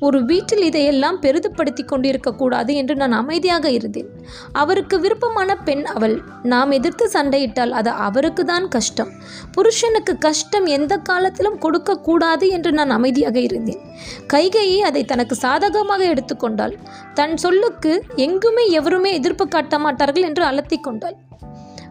ஒரு 0.00 0.24
வீட்டில் 0.24 0.62
இதையெல்லாம் 0.62 1.20
பெரிதுபடுத்தி 1.20 1.84
கொண்டிருக்க 1.84 2.34
கூடாது 2.34 2.74
என்று 2.74 2.96
நான் 2.96 3.12
அமைதியாக 3.12 3.70
இருந்தேன். 3.70 4.08
அவருக்கு 4.52 5.00
விருப்பமான 5.00 5.56
பெண் 5.56 5.84
அவள். 5.84 6.22
நாம் 6.42 6.70
எதிர்த்து 6.70 7.10
சண்டையிட்டால் 7.12 7.70
அது 7.70 7.90
அவருக்கு 7.90 8.44
தான் 8.44 8.68
கஷ்டம். 8.68 9.10
புருஷனுக்கு 9.52 10.18
கஷ்டம் 10.18 10.66
எந்த 10.66 10.96
காலத்திலும் 10.96 11.58
கொடுக்க 11.58 11.98
கூடாது 11.98 12.48
என்று 12.48 12.72
நான் 12.72 12.90
அமைதியாக 12.90 13.40
இருந்தேன். 13.40 13.80
கைகையை 14.26 14.80
அதை 14.80 15.04
தனக்கு 15.04 15.34
சாதகமாக 15.34 16.04
எடுத்துக்கொண்டாள் 16.04 16.76
தன் 17.14 17.36
சொல்லுக்கு 17.36 18.04
எங்குமே 18.16 18.68
எவருமே 18.68 19.12
எதிர்ப்பு 19.12 19.48
காட்ட 19.48 19.78
மாட்டார்கள் 19.78 20.22
என்று 20.22 20.44
அலத்திக் 20.44 20.82
கொண்டாள். 20.82 21.16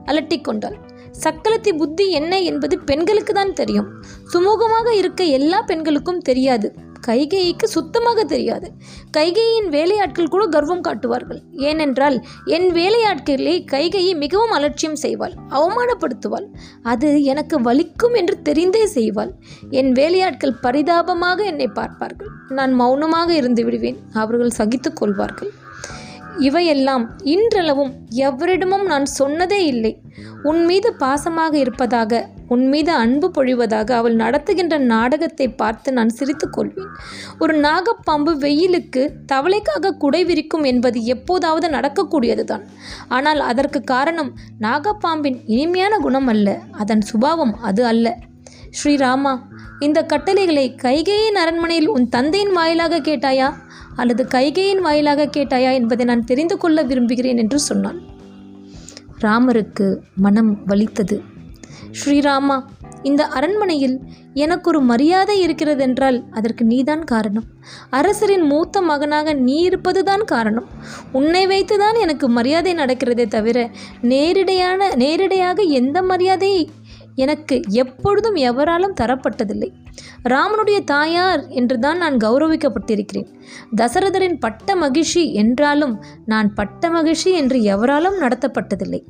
அலட்டிக் 0.05 0.43
கொண்டாள். 0.43 0.77
சக்களத்தி 1.23 1.77
புத்தி 1.77 2.11
என்ன 2.11 2.39
என்பது 2.39 2.79
பெண்களுக்கு 2.79 3.33
தான் 3.33 3.53
தெரியும். 3.53 3.89
சுமூகமாக 4.33 4.93
இருக்க 4.93 5.23
எல்லா 5.23 5.61
பெண்களுக்கும் 5.61 6.19
தெரியாது. 6.19 6.91
கைகேயிக்கு 7.07 7.67
சுத்தமாக 7.75 8.23
தெரியாது. 8.23 8.67
கைகேயின் 9.17 9.69
வேலையாட்கள் 9.69 10.31
கூட 10.33 10.43
கர்வம் 10.47 10.83
காட்டுவார்கள். 10.87 11.41
ஏனென்றால் 11.69 12.17
என் 12.45 12.67
வேலையாட்களே 12.71 13.55
கைகையை 13.73 14.13
மிகவும் 14.15 14.53
அலட்சியம் 14.57 14.99
செய்வாள் 15.01 15.35
அவமானப்படுத்துவாள். 15.57 16.47
அது 16.81 17.09
எனக்கு 17.23 17.57
வலிக்கும் 17.61 18.15
என்று 18.21 18.37
தெரிந்தே 18.49 18.85
செய்வாள். 18.95 19.33
என் 19.69 19.91
வேலையாட்கள் 19.91 20.59
பரிதாபமாக 20.61 21.43
என்னை 21.43 21.67
பார்ப்பார்கள். 21.79 22.31
நான் 22.59 22.73
மௌனமாக 22.73 23.29
இருந்து 23.33 23.63
விடுவேன் 23.63 23.99
அவர்கள் 24.13 24.57
சகித்துக் 24.59 24.99
கொள்வார்கள். 25.01 25.51
இவையெல்லாம் 26.39 27.17
இன்றளவும் 27.23 27.93
எவரிடமும் 28.09 28.85
நான் 28.85 29.05
சொன்னதே 29.19 29.59
இல்லை. 29.63 30.01
உன் 30.43 30.65
மீது 30.65 30.95
பாசமாக 30.99 31.53
இருப்பதாக 31.53 32.27
உன் 32.47 32.67
மீது 32.67 32.91
அன்பு 32.91 33.31
பொழிவதாக 33.35 33.89
அவள் 33.91 34.15
நடத்துகின்ற 34.15 34.77
நாடகத்தை 34.77 35.49
பார்த்து 35.49 35.93
நான் 35.93 36.09
சிரித்துக் 36.09 36.53
கொள்வேன். 36.53 36.89
ஒரு 37.39 37.59
நாகப்பாம்பு 37.59 38.37
வெயிலுக்கு 38.37 39.15
தவளைக்காக 39.31 39.97
குடை 39.97 40.25
விரிக்கும் 40.25 40.63
என்பது 40.63 41.05
எப்போதாவது 41.05 41.69
நடக்கக்கூடியதுதான். 41.69 42.61
ஆனால் 43.07 43.39
அதற்கு 43.39 43.81
காரணம் 43.83 44.33
நாகப்பாம்பின் 44.59 45.41
இனிமையான 45.45 45.97
குணம் 45.97 46.27
அல்ல 46.27 46.59
அதன் 46.71 47.01
சுபாவம் 47.01 47.55
அது 47.61 47.85
அல்ல. 47.85 48.17
ஸ்ரீராமா 48.83 49.39
இந்த 49.79 50.03
கட்டளைகளை 50.03 50.75
கைகேயின் 50.81 51.35
அரண்மனையில் 51.35 51.87
உன் 51.87 52.09
தந்தையின் 52.09 52.51
வாயிலாக 52.51 52.99
கேட்டாயா? 52.99 53.53
அல்லது 53.95 54.27
கைகையின் 54.27 54.81
வாயிலாக 54.81 55.25
கேட்டாயா 55.25 55.73
என்பதை 55.73 56.05
நான் 56.05 56.23
தெரிந்து 56.23 56.57
கொள்ள 56.57 56.81
விரும்புகிறேன் 56.81 57.37
என்று 57.37 57.59
சொன்னான். 57.59 58.01
ராமருக்கு 59.21 59.97
மனம் 60.15 60.65
வலித்தது. 60.65 61.21
ஸ்ரீராமா 61.91 62.63
இந்த 63.03 63.25
அரண்மனையில் 63.25 63.99
எனக்கு 64.33 64.69
ஒரு 64.69 64.81
மரியாதை 64.81 65.47
இருக்கிறதென்றால் 65.47 66.23
அதற்கு 66.31 66.65
நீதான் 66.65 67.03
காரணம். 67.03 67.43
அரசரின் 67.89 68.41
மூத்த 68.41 68.81
மகனாக 68.81 69.33
நீ 69.33 69.55
இருப்பதுதான் 69.59 70.23
காரணம். 70.23 70.67
உன்னை 71.11 71.47
வைத்துதான் 71.47 71.99
எனக்கு 71.99 72.29
மரியாதை 72.29 72.75
நடக்கிறதே 72.75 73.27
தவிர 73.27 73.69
நேரிடையான 74.01 74.95
நேரிடையாக 74.95 75.61
எந்த 75.61 76.01
மரியாதையை 76.01 76.69
எனக்கு 77.15 77.61
எப்பொழுதும் 77.69 78.35
எவராலும் 78.35 78.93
தரப்பட்டதில்லை. 79.01 79.69
ராமனுடைய 80.29 80.83
தாயார் 80.83 81.47
என்றுதான் 81.47 81.97
நான் 81.97 82.17
கௌரவிக்கப்பட்டிருக்கிறேன். 82.17 83.27
தசரதரின் 83.75 84.39
பட்ட 84.39 84.75
மகிழ்ச்சி 84.75 85.33
என்றாலும் 85.33 86.03
நான் 86.25 86.53
பட்ட 86.53 86.89
மகிழ்ச்சி 86.89 87.31
என்று 87.31 87.61
எவராலும் 87.61 88.19
நடத்தப்பட்டதில்லை. 88.19 89.03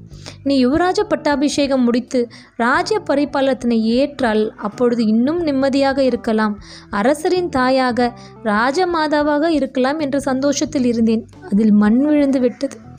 நீ 0.43 0.65
யுவராஜ 0.65 1.03
பட்டாபிஷேகம் 1.07 1.83
முடித்து 1.83 2.27
ராஜ 2.55 2.99
பரிபாலத்தினை 2.99 3.81
ஏற்றால் 3.81 4.53
அப்பொழுது 4.55 5.07
இன்னும் 5.07 5.41
நிம்மதியாக 5.41 6.03
இருக்கலாம். 6.03 6.59
அரசரின் 6.89 7.49
தாயாக 7.49 8.13
ராஜமாதாவாக 8.43 9.49
இருக்கலாம் 9.49 9.99
என்ற 9.99 10.19
சந்தோஷத்தில் 10.19 10.85
இருந்தேன். 10.85 11.25
அதில் 11.51 11.71
மண் 11.71 12.01
விழுந்து 12.05 12.39
விட்டது 12.39 12.91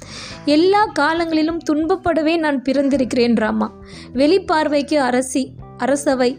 எல்லா 0.44 0.86
காலங்களிலும் 0.86 1.60
துன்பப்படவே 1.70 2.36
நான் 2.36 2.62
பிறந்திருக்கிறேன் 2.62 3.36
ராமா. 3.36 3.72
வெளிப்பார்வைக்கு 4.14 4.94
அரசி 4.94 5.52
அரசவை 5.76 6.38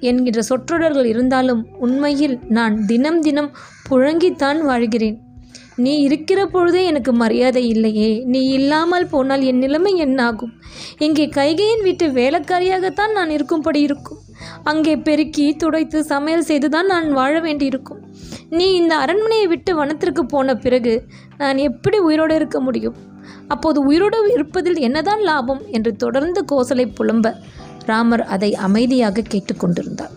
என்கின்ற 0.00 0.42
சொற்றொடர்கள் 0.42 1.04
இருந்தாலும் 1.04 1.66
உண்மையில் 1.80 2.38
நான் 2.48 2.86
தினம் 2.86 3.20
தினம் 3.20 3.56
புழங்கித்தான் 3.90 4.60
வாழ்கிறேன். 4.60 5.18
நீ 5.76 5.98
இருக்கிற 5.98 6.46
பொழுதே 6.46 6.84
எனக்கு 6.84 7.12
மரியாதை 7.12 7.68
இல்லையே. 7.68 8.22
நீ 8.24 8.48
இல்லாமல் 8.48 9.06
போனால் 9.06 9.42
என் 9.42 9.58
நிலைமை 9.58 9.96
என்னாகும்? 9.96 10.52
இங்கே 10.98 11.26
கைகையின் 11.28 11.82
வீட்டு 11.82 12.08
வேலைக்காரியாகத்தான் 12.08 13.12
நான் 13.12 13.30
இருக்கும்படி 13.30 13.80
இருக்கும். 13.80 14.18
அங்கே 14.62 14.96
பெருக்கி 14.96 15.56
துடைத்து 15.56 16.04
சமையல் 16.04 16.42
செய்துதான் 16.42 16.86
நான் 16.86 17.12
வாழ 17.12 17.40
வேண்டியிருக்கும். 17.40 18.03
நீ 18.50 18.74
இந்த 18.74 18.96
அரண்மனையை 18.96 19.46
விட்டு 19.46 19.84
வனத்திற்கு 19.84 20.20
போன 20.20 20.56
பிறகு 20.56 21.06
நான் 21.38 21.56
எப்படி 21.56 21.98
உயிரோடு 21.98 22.34
இருக்க 22.34 22.60
முடியும்? 22.60 22.94
அப்போது 23.48 23.80
உயிரோடு 23.80 24.32
இருப்பதில் 24.32 24.78
என்னதான் 24.78 25.20
லாபம்? 25.20 25.62
என்று 25.70 25.96
தொடர்ந்து 25.96 26.44
கோசலை 26.52 26.92
புலம்ப 27.00 27.34
ராமர் 27.86 28.24
அதை 28.24 28.54
அமைதியாக 28.54 29.22
கேட்டுக்கொண்டிருந்தார் 29.28 30.14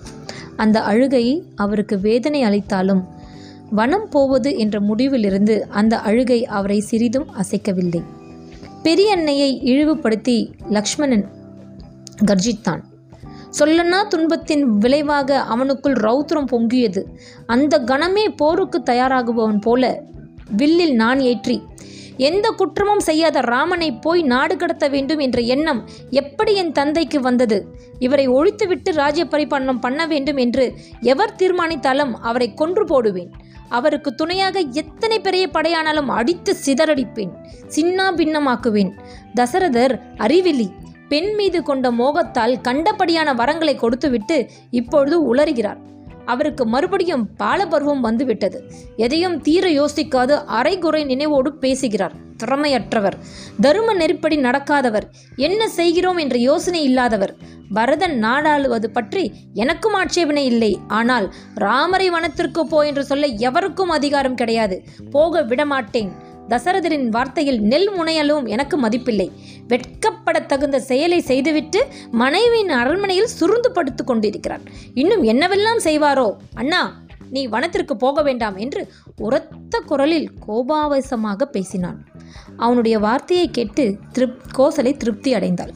அந்த 0.55 0.83
அழுகை 0.83 1.43
அவருக்கு 1.55 1.99
வேதனை 1.99 2.43
அளித்தாலும் 2.43 3.03
வனம் 3.69 4.09
போவது 4.09 4.57
என்ற 4.57 4.79
முடிவிலிருந்து 4.79 5.59
அந்த 5.59 5.99
அழுகை 5.99 6.45
அவரை 6.45 6.79
சிறிதும் 6.79 7.27
அசைக்கவில்லை. 7.41 8.03
பெரியன்னையை 8.83 9.49
இழிவுபடுத்தி 9.61 10.53
லக்ஷ்மணன் 10.69 11.25
கர்ஜித்தான் 12.25 12.83
சொல்லனா 13.59 14.07
துன்பத்தின் 14.07 14.63
விளைவாக 14.77 15.45
அவனுக்குள் 15.55 15.97
ரௌத்ரம் 16.05 16.51
பொங்கியது. 16.51 17.03
அந்த 17.45 17.79
கணமே 17.79 18.25
போருக்கு 18.35 18.79
தயாராகுபவன் 18.85 19.61
போல 19.61 20.03
வில்லில் 20.49 20.95
நான் 20.95 21.19
ஏற்றி 21.19 21.57
எந்த 22.17 22.47
குற்றமும் 22.49 22.99
செய்யாத 22.99 23.41
ராமனை 23.41 23.91
போய் 23.91 24.21
நாடு 24.21 24.57
கடத்த 24.57 24.85
வேண்டும் 24.87 25.19
என்ற 25.19 25.39
எண்ணம் 25.41 25.81
எப்படி 26.09 26.53
என் 26.55 26.71
தந்தைக்கு 26.71 27.19
வந்தது? 27.19 27.57
இவரை 27.99 28.27
ஒழித்துவிட்டு 28.27 28.91
ராஜ்ய 28.91 29.25
பரிபாலனம் 29.25 29.79
பண்ண 29.79 30.07
வேண்டும் 30.07 30.37
என்று 30.37 30.65
எவர் 31.01 31.35
தீர்மானித்தாலும் 31.35 32.13
அவரை 32.21 32.53
கொன்று 32.53 32.85
போடுவேன். 32.85 33.31
அவருக்கு 33.69 34.15
துணையாக 34.15 34.59
எத்தனை 34.59 35.19
பெரிய 35.19 35.49
படையானாலும் 35.53 36.09
அடித்து 36.09 36.55
சிதறடிப்பேன் 36.65 37.33
சின்னா 37.75 38.05
பின்னமாக்குவேன் 38.15 38.91
தசரதர் 39.35 39.95
அறிவிலி 40.17 40.67
பெண் 41.09 41.35
மீது 41.35 41.63
கொண்ட 41.63 41.91
மோகத்தால் 41.91 42.55
கண்டபடியான 42.63 43.33
வரங்களை 43.33 43.75
கொடுத்துவிட்டு 43.75 44.49
இப்பொழுது 44.71 45.35
உளறுகிறார். 45.35 45.81
அவருக்கு 46.25 46.65
மறுபடியும் 46.65 47.27
பாலபருவம் 47.39 47.99
வந்துவிட்டது. 47.99 48.71
எதையும் 48.95 49.41
தீர 49.41 49.67
யோசிக்காது 49.69 50.45
அரைகுறை 50.45 51.05
நினைவோடு 51.05 51.49
பேசுகிறார். 51.49 52.15
திறமையற்றவர். 52.43 53.15
தரும 53.61 53.93
நெருப்படி 53.95 54.37
நடக்காதவர். 54.37 55.05
என்ன 55.35 55.69
செய்கிறோம் 55.69 56.17
என்ற 56.17 56.37
யோசனை 56.37 56.83
இல்லாதவர். 56.83 57.33
பரதன் 57.73 58.17
நாடாளுவது 58.23 58.87
பற்றி 58.87 59.31
எனக்கும் 59.53 59.93
ஆட்சேபனை 59.93 60.45
இல்லை. 60.45 60.79
ஆனால் 60.87 61.33
ராமரை 61.55 62.09
வனத்திற்கு 62.09 62.63
போ 62.65 62.85
என்று 62.85 63.05
சொல்ல 63.05 63.27
எவருக்கும் 63.27 63.89
அதிகாரம் 63.89 64.35
கிடையாது. 64.35 64.83
போக 65.11 65.41
விடமாட்டேன். 65.41 66.11
தசரதரின் 66.49 67.09
வார்த்தையில் 67.09 67.59
நெல் 67.59 67.91
முனையலும் 67.91 68.45
எனக்கு 68.45 68.81
மதிப்பில்லை. 68.81 69.31
வெட்கப்பட 69.67 70.45
தகுந்த 70.45 70.79
செயலை 70.79 71.21
செய்துவிட்டு 71.21 71.85
மனைவியின் 72.11 72.69
அரண்மனையில் 72.69 73.25
சுருந்து 73.25 73.71
படுத்து 73.71 74.03
கொண்டிருக்கிறார் 74.03 74.61
இன்னும் 74.93 75.23
என்னவெல்லாம் 75.23 75.79
செய்வாரோ? 75.83 76.33
அண்ணா 76.53 77.01
நீ 77.29 77.47
வனத்திற்கு 77.47 77.97
போக 77.97 78.21
வேண்டாம் 78.21 78.57
என்று 78.57 78.91
உரத்த 79.17 79.79
குரலில் 79.79 80.31
கோபாவசமாக 80.47 81.43
பேசினான். 81.43 82.05
அவனுடைய 82.57 82.99
வார்த்தையை 82.99 83.51
கேட்டு 83.51 83.97
திருப் 84.11 84.41
கோசலை 84.57 84.97
திருப்தி 84.97 85.33
அடைந்தாள். 85.33 85.73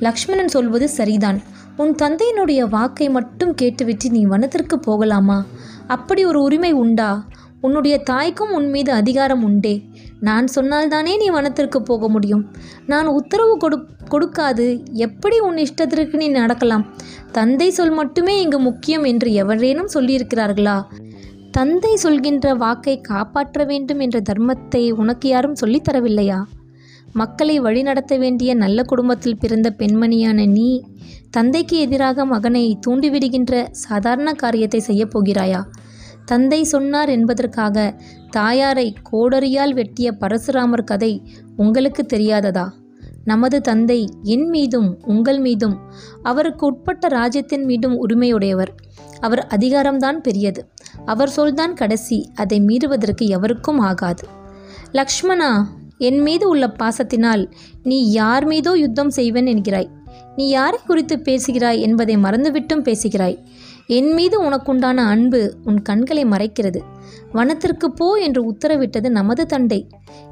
லக்ஷ்மணன் 0.00 0.48
சொல்வது 0.48 0.88
சரிதான். 0.88 1.42
உன் 1.76 1.94
தந்தையினுடைய 1.94 2.68
வாக்கை 2.68 3.08
மட்டும் 3.08 3.54
கேட்டுவிட்டு 3.54 4.10
நீ 4.10 4.24
வனத்திற்கு 4.24 4.74
போகலாமா? 4.74 5.44
அப்படி 5.86 6.24
ஒரு 6.24 6.42
உரிமை 6.42 6.72
உண்டா? 6.72 7.26
உன்னுடைய 7.60 7.98
தாய்க்கும் 7.98 8.52
உன் 8.52 8.70
மீது 8.70 8.92
அதிகாரம் 8.92 9.44
உண்டே. 9.44 9.89
நான் 10.20 10.46
சொன்னால்தானே 10.54 11.12
நீ 11.16 11.28
வனத்திற்கு 11.30 11.78
போக 11.82 12.08
முடியும். 12.08 12.52
நான் 12.86 13.06
உத்தரவு 13.06 13.56
கொடு 13.56 13.76
கொடுக்காது. 14.10 14.66
எப்படி 14.94 15.38
உன் 15.38 15.56
இஷ்டத்திற்கு 15.56 16.16
நீ 16.16 16.28
நடக்கலாம்? 16.28 16.84
தந்தை 17.32 17.70
சொல் 17.70 17.90
மட்டுமே 17.90 18.40
இங்கு 18.40 18.58
முக்கியம் 18.58 19.04
என்று 19.04 19.32
எவரேனும் 19.32 19.92
சொல்லியிருக்கிறார்களா? 19.94 20.84
தந்தை 21.50 21.96
சொல்கின்ற 21.96 22.54
வாக்கை 22.54 23.00
காப்பாற்ற 23.00 23.64
வேண்டும் 23.64 24.00
என்ற 24.00 24.20
தர்மத்தை 24.20 24.90
உனக்கு 24.90 25.28
யாரும் 25.28 25.60
சொல்லித்தரவில்லையா 25.60 26.40
மக்களை 27.12 27.58
வழிநடத்த 27.58 28.16
வேண்டிய 28.18 28.50
நல்ல 28.54 28.82
குடும்பத்தில் 28.82 29.38
பிறந்த 29.38 29.68
பெண்மணியான 29.78 30.46
நீ 30.46 30.68
தந்தைக்கு 31.30 31.76
எதிராக 31.78 32.24
மகனை 32.24 32.78
தூண்டிவிடுகின்ற 32.86 33.66
சாதாரண 33.70 34.32
காரியத்தை 34.32 34.80
செய்யப்போகிறாயா 34.86 35.60
போகிறாயா? 35.62 35.88
தந்தை 36.30 36.64
சொன்னார் 36.64 37.08
என்பதற்காக 37.08 37.76
தாயாரை 38.30 38.88
கோடரியால் 39.12 39.72
வெட்டிய 39.72 40.08
பரசுராமர் 40.20 40.84
கதை 40.84 41.12
உங்களுக்கு 41.56 42.02
தெரியாததா? 42.12 42.66
நமது 43.24 43.60
தந்தை 43.60 44.00
என் 44.22 44.48
மீதும் 44.48 44.90
உங்கள் 45.06 45.40
மீதும் 45.40 45.76
அவருக்கு 46.22 46.66
உட்பட்ட 46.66 47.08
ராஜ்யத்தின் 47.08 47.64
மீதும் 47.64 47.96
உரிமையுடையவர். 48.08 48.72
அவர் 49.20 49.42
அதிகாரம்தான் 49.58 50.16
பெரியது. 50.16 50.62
அவர் 51.04 51.28
சொல்தான் 51.28 51.74
கடைசி 51.74 52.30
அதை 52.34 52.60
மீறுவதற்கு 52.60 53.28
எவருக்கும் 53.28 53.78
ஆகாது. 53.78 54.28
லக்ஷ்மணா 54.92 55.50
என் 55.98 56.20
மீது 56.20 56.48
உள்ள 56.48 56.66
பாசத்தினால் 56.66 57.50
நீ 57.82 58.10
யார் 58.10 58.44
மீதோ 58.44 58.72
யுத்தம் 58.76 59.10
செய்வேன் 59.10 59.46
என்கிறாய். 59.46 59.90
நீ 60.36 60.48
யாரை 60.48 60.78
குறித்து 60.86 61.18
பேசுகிறாய் 61.18 61.80
என்பதை 61.80 62.16
மறந்துவிட்டும் 62.16 62.82
பேசுகிறாய். 62.82 63.38
என் 63.96 64.10
மீது 64.12 64.36
உனக்குண்டான 64.42 64.98
அன்பு 65.12 65.38
உன் 65.64 65.78
கண்களை 65.82 66.24
மறைக்கிறது. 66.24 66.80
வனத்திற்கு 67.32 67.86
போ 67.90 68.08
என்று 68.14 68.40
உத்தரவிட்டது 68.50 69.08
நமது 69.08 69.46
தண்டை 69.46 69.78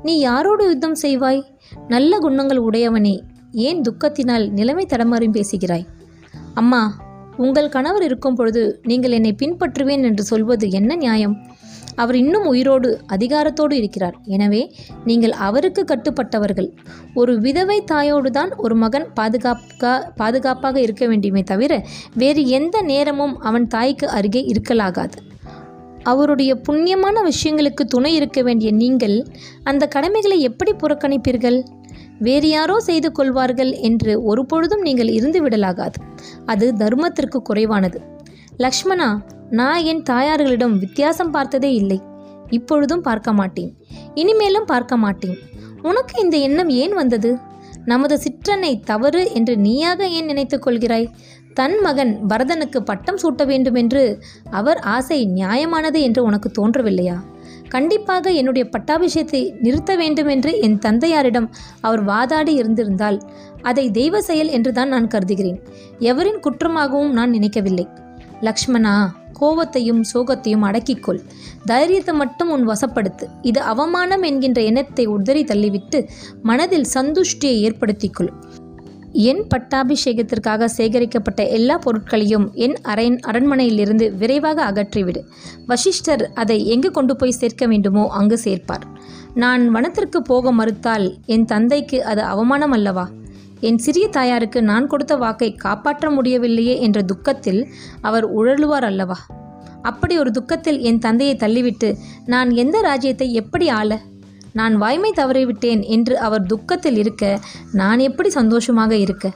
நீ 0.02 0.26
யாரோடு 0.26 0.64
யுத்தம் 0.68 0.96
செய்வாய்? 1.02 1.40
நல்ல 1.88 2.18
குணங்கள் 2.18 2.58
உடையவனே 2.58 3.14
ஏன் 3.52 3.80
துக்கத்தினால் 3.80 4.46
நிலைமை 4.50 4.86
தடமாறும் 4.86 5.30
பேசுகிறாய்? 5.30 5.86
அம்மா 6.54 6.82
உங்கள் 7.36 7.68
கணவர் 7.68 8.02
இருக்கும் 8.02 8.34
பொழுது 8.34 8.62
நீங்கள் 8.82 9.10
என்னை 9.10 9.34
பின்பற்றுவேன் 9.42 10.02
என்று 10.02 10.24
சொல்வது 10.24 10.68
என்ன 10.70 10.94
நியாயம்? 10.94 11.36
அவர் 12.02 12.16
இன்னும் 12.22 12.46
உயிரோடு 12.52 12.88
அதிகாரத்தோடு 13.14 13.74
இருக்கிறார். 13.80 14.16
எனவே 14.36 14.62
நீங்கள் 15.08 15.34
அவருக்கு 15.46 15.84
கட்டுப்பட்டவர்கள். 15.92 16.68
ஒரு 17.20 17.32
விதவை 17.46 17.78
தாயோடு 17.92 18.30
தான் 18.38 18.52
ஒரு 18.64 18.76
மகன் 18.84 19.06
பாதுகாப்பாக 19.18 19.94
பாதுகாப்பாக 20.20 20.76
இருக்க 20.86 21.06
வேண்டுமே 21.12 21.42
தவிர 21.52 21.72
வேறு 22.22 22.42
எந்த 22.58 22.76
நேரமும் 22.92 23.34
அவன் 23.48 23.66
தாய்க்கு 23.76 24.08
அருகே 24.18 24.42
இருக்கலாகாது. 24.52 25.16
அவருடைய 26.10 26.50
புண்ணியமான 26.66 27.16
விஷயங்களுக்கு 27.30 27.82
துணை 27.94 28.12
இருக்க 28.18 28.40
வேண்டிய 28.42 28.70
நீங்கள் 28.82 29.16
அந்த 29.70 29.84
கடமைகளை 29.94 30.38
எப்படி 30.48 30.72
புறக்கணிப்பீர்கள்? 30.82 31.58
வேறு 32.26 32.48
யாரோ 32.48 32.76
செய்து 32.86 33.08
கொள்வார்கள் 33.12 33.72
என்று 33.88 34.12
ஒரு 34.30 34.42
பொழுதும் 34.46 34.84
நீங்கள் 34.86 35.10
இருந்து 35.16 35.40
விடலாகாது. 35.44 35.98
அது 36.52 36.68
தர்மத்திற்கு 36.82 37.40
குறைவானது. 37.48 37.98
லக்ஷ்மணா 38.64 39.08
நான் 39.50 39.84
என் 39.84 40.02
தாயார்களிடம் 40.10 40.78
வித்தியாசம் 40.78 41.30
பார்த்ததே 41.30 41.74
இல்லை. 41.74 42.02
இப்பொழுதும் 42.48 43.00
பார்க்க 43.00 43.32
மாட்டேன். 43.32 43.76
இனிமேலும் 44.14 44.64
பார்க்க 44.64 44.96
மாட்டேன். 44.96 45.38
உனக்கு 45.82 46.22
இந்த 46.22 46.36
எண்ணம் 46.36 46.68
ஏன் 46.68 46.92
வந்தது? 46.92 47.38
நமது 47.84 48.18
சிற்றனை 48.18 48.80
தவறு 48.84 49.32
என்று 49.32 49.56
நீயாக 49.56 50.08
ஏன் 50.08 50.24
நினைத்துக் 50.24 50.66
கொள்கிறாய்? 50.66 51.08
தன் 51.54 51.80
மகன் 51.80 52.20
பரதனுக்கு 52.28 52.78
பட்டம் 52.78 53.16
சூட்ட 53.22 53.46
வேண்டுமென்று 53.46 54.22
அவர் 54.50 54.78
ஆசை 54.78 55.28
நியாயமானது 55.34 56.00
என்று 56.00 56.24
உனக்கு 56.24 56.50
தோன்றவில்லையா? 56.58 57.20
கண்டிப்பாக 57.68 58.30
என்னுடைய 58.30 58.68
பட்டாபிஷேகத்தை 58.78 59.52
நிறுத்த 59.60 59.96
வேண்டுமென்று 59.96 60.60
என் 60.60 60.78
தந்தையாரிடம் 60.78 61.50
அவர் 61.80 62.04
வாதாடி 62.04 62.54
இருந்திருந்தால் 62.54 63.22
அதை 63.62 63.90
தெய்வ 63.90 64.22
செயல் 64.22 64.48
என்றுதான் 64.48 64.88
நான் 64.88 65.08
கருதுகிறேன். 65.08 65.62
எவரின் 65.98 66.40
குற்றமாகவும் 66.40 67.10
நான் 67.10 67.30
நினைக்கவில்லை. 67.30 67.88
லக்ஷ்மணா 68.40 68.94
கோபத்தையும் 69.40 70.00
சோகத்தையும் 70.14 70.64
அடக்கிக்கொள். 70.68 71.20
தைரியத்தை 71.64 72.14
மட்டும் 72.14 72.50
உன் 72.50 72.68
வசப்படுத்து. 72.68 73.26
இது 73.42 73.60
அவமானம் 73.60 74.22
என்கின்ற 74.22 74.62
எண்ணத்தை 74.62 75.06
உதறி 75.06 75.44
தள்ளிவிட்டு 75.44 75.98
மனதில் 76.42 76.88
சந்துஷ்டியை 76.94 77.58
ஏற்படுத்திக்கொள். 77.66 78.30
என் 79.12 79.42
பட்டாபிஷேகத்திற்காக 79.54 80.68
சேகரிக்கப்பட்ட 80.76 81.42
எல்லா 81.48 81.76
பொருட்களையும் 81.78 82.46
என் 82.54 82.76
அரண் 82.82 83.18
அரண்மனையிலிருந்து 83.26 84.06
விரைவாக 84.16 84.58
அகற்றிவிடு. 84.70 85.20
வசிஷ்டர் 85.66 86.32
அதை 86.34 86.66
எங்கு 86.66 86.90
கொண்டு 86.90 87.16
போய் 87.16 87.38
சேர்க்க 87.40 87.66
வேண்டுமோ 87.66 88.04
அங்கு 88.08 88.38
சேர்ப்பார். 88.44 88.84
நான் 89.34 89.70
வனத்திற்கு 89.70 90.22
போக 90.22 90.52
மறுத்தால் 90.52 91.06
என் 91.26 91.44
தந்தைக்கு 91.44 92.04
அது 92.04 92.22
அவமானம் 92.22 92.72
அல்லவா 92.72 93.08
என் 93.60 93.78
சிறிய 93.78 94.08
தாயாருக்கு 94.08 94.62
நான் 94.62 94.86
கொடுத்த 94.86 95.16
வாக்கை 95.16 95.54
காப்பாற்ற 95.54 96.10
முடியவில்லையே 96.10 96.80
என்ற 96.80 97.02
துக்கத்தில் 97.02 97.72
அவர் 98.00 98.24
உழலுவார் 98.36 98.84
அல்லவா? 98.84 99.16
அப்படி 99.82 100.18
ஒரு 100.18 100.30
துக்கத்தில் 100.30 100.78
என் 100.78 100.98
தந்தையை 100.98 101.36
தள்ளிவிட்டு 101.36 101.96
நான் 102.26 102.50
எந்த 102.50 102.80
ராஜ்யத்தை 102.80 103.32
எப்படி 103.32 103.68
ஆள? 103.68 104.00
நான் 104.52 104.76
வாய்மை 104.76 105.12
தவறிவிட்டேன் 105.16 105.86
என்று 105.86 106.18
அவர் 106.18 106.46
துக்கத்தில் 106.46 106.96
இருக்க 106.96 107.40
நான் 107.72 107.98
எப்படி 107.98 108.30
சந்தோஷமாக 108.30 108.96
இருக்க? 108.96 109.32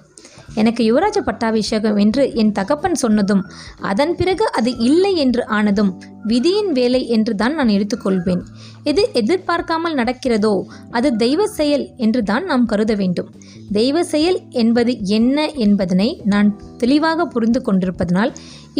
எனக்கு 0.60 0.82
யுவராஜ 0.88 1.18
பட்டாபிஷேகம் 1.28 1.98
என்று 2.04 2.22
என் 2.42 2.52
தகப்பன் 2.58 2.98
சொன்னதும் 3.02 3.42
அதன் 3.90 4.14
பிறகு 4.16 4.46
அது 4.60 4.70
இல்லை 4.88 5.12
என்று 5.24 5.42
ஆனதும் 5.58 5.92
விதியின் 6.30 6.72
வேலை 6.78 7.00
என்று 7.08 7.32
தான் 7.34 7.54
நான் 7.54 7.72
எடுத்துக்கொள்வேன். 7.76 8.42
எது 8.90 9.02
எதிர்பார்க்காமல் 9.20 9.98
நடக்கிறதோ 10.00 10.52
அது 10.90 11.08
தெய்வ 11.16 11.46
செயல் 11.58 11.84
என்று 11.96 12.20
தான் 12.30 12.44
நாம் 12.44 12.68
கருத 12.72 12.92
வேண்டும். 12.94 13.30
தெய்வ 13.72 14.04
செயல் 14.14 14.38
என்பது 14.62 14.94
என்ன 15.18 15.46
என்பதனை 15.66 16.08
நான் 16.32 16.50
தெளிவாக 16.78 17.26
புரிந்து 17.26 17.62
கொண்டிருப்பதனால் 17.62 18.32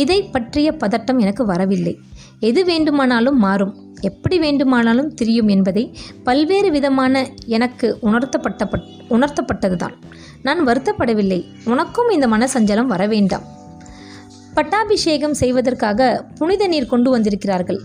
இதை 0.03 0.19
பற்றிய 0.35 0.69
பதட்டம் 0.83 1.19
எனக்கு 1.19 1.45
வரவில்லை. 1.45 1.95
எது 2.41 2.65
வேண்டுமானாலும் 2.65 3.39
மாறும். 3.39 3.95
எப்படி 4.01 4.39
வேண்டுமானாலும் 4.39 5.15
திரியும் 5.15 5.49
என்பதை 5.49 5.99
பல்வேறு 6.25 6.71
விதமான 6.71 7.29
எனக்கு 7.47 7.99
உணர்த்தப்பட்ட 8.01 8.69
உணர்த்தப்பட்டதுதான். 9.11 9.93
நான் 10.43 10.67
வருத்தப்படவில்லை. 10.67 11.45
உனக்கும் 11.65 12.09
இந்த 12.09 12.27
மனசஞ்சலம் 12.27 12.85
வர 12.85 13.07
வேண்டாம். 13.07 13.43
பட்டாபிஷேகம் 14.55 15.35
செய்வதற்காக 15.35 16.25
புனித 16.35 16.67
நீர் 16.67 16.87
கொண்டு 16.87 17.11
வந்திருக்கிறார்கள். 17.11 17.81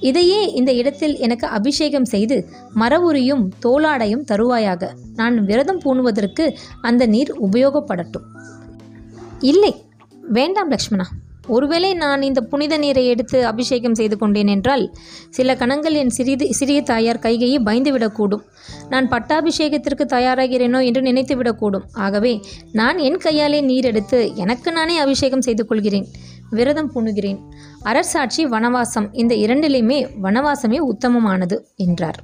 இதையே 0.00 0.52
இந்த 0.52 0.72
இடத்தில் 0.72 1.16
எனக்கு 1.16 1.46
அபிஷேகம் 1.46 2.04
செய்து 2.04 2.48
மரவுரியும் 2.76 3.50
தோளாடையும் 3.64 4.24
தருவாயாக. 4.32 4.88
நான் 5.14 5.44
விரதம் 5.44 5.80
பூணுவதற்கு 5.80 6.54
அந்த 6.80 7.06
நீர் 7.06 7.42
உபயோகப்படட்டும். 7.42 8.24
இல்லை. 9.40 9.84
வேண்டாம் 10.22 10.70
லக்ஷ்மணா. 10.70 11.04
ஒருவேளை 11.48 11.94
நான் 11.94 12.22
இந்த 12.22 12.40
புனித 12.40 12.78
நீரை 12.78 13.06
எடுத்து 13.06 13.46
அபிஷேகம் 13.46 13.94
செய்து 13.94 14.18
கொண்டேன் 14.18 14.46
என்றால் 14.46 14.94
சில 15.30 15.54
கணங்கள் 15.54 15.92
என் 15.92 16.08
சிறிது 16.08 16.54
சிறிய 16.54 16.82
தாயார் 16.82 17.18
கைகையை 17.18 17.58
பயந்துவிடக்கூடும். 17.62 18.42
நான் 18.88 19.08
பட்டாபிஷேகத்திற்கு 19.08 20.04
தயாராகிறேனோ 20.06 20.84
என்று 20.84 21.02
நினைத்து 21.02 21.36
விடக்கூடும் 21.36 21.82
ஆகவே 21.92 22.40
நான் 22.72 22.98
என் 22.98 23.16
கையாலே 23.16 23.60
நீர் 23.60 23.84
எடுத்து 23.84 24.34
எனக்கு 24.34 24.72
நானே 24.72 24.98
அபிஷேகம் 24.98 25.40
செய்து 25.40 25.66
கொள்கிறேன். 25.66 26.06
விரதம் 26.50 26.92
பூணுகிறேன். 26.94 27.38
அரசாட்சி 27.82 28.46
வனவாசம். 28.46 29.08
இந்த 29.12 29.34
இரண்டிலையுமே 29.34 30.06
வனவாசமே 30.22 30.78
உத்தமமானது 30.92 31.58
என்றார். 31.76 32.20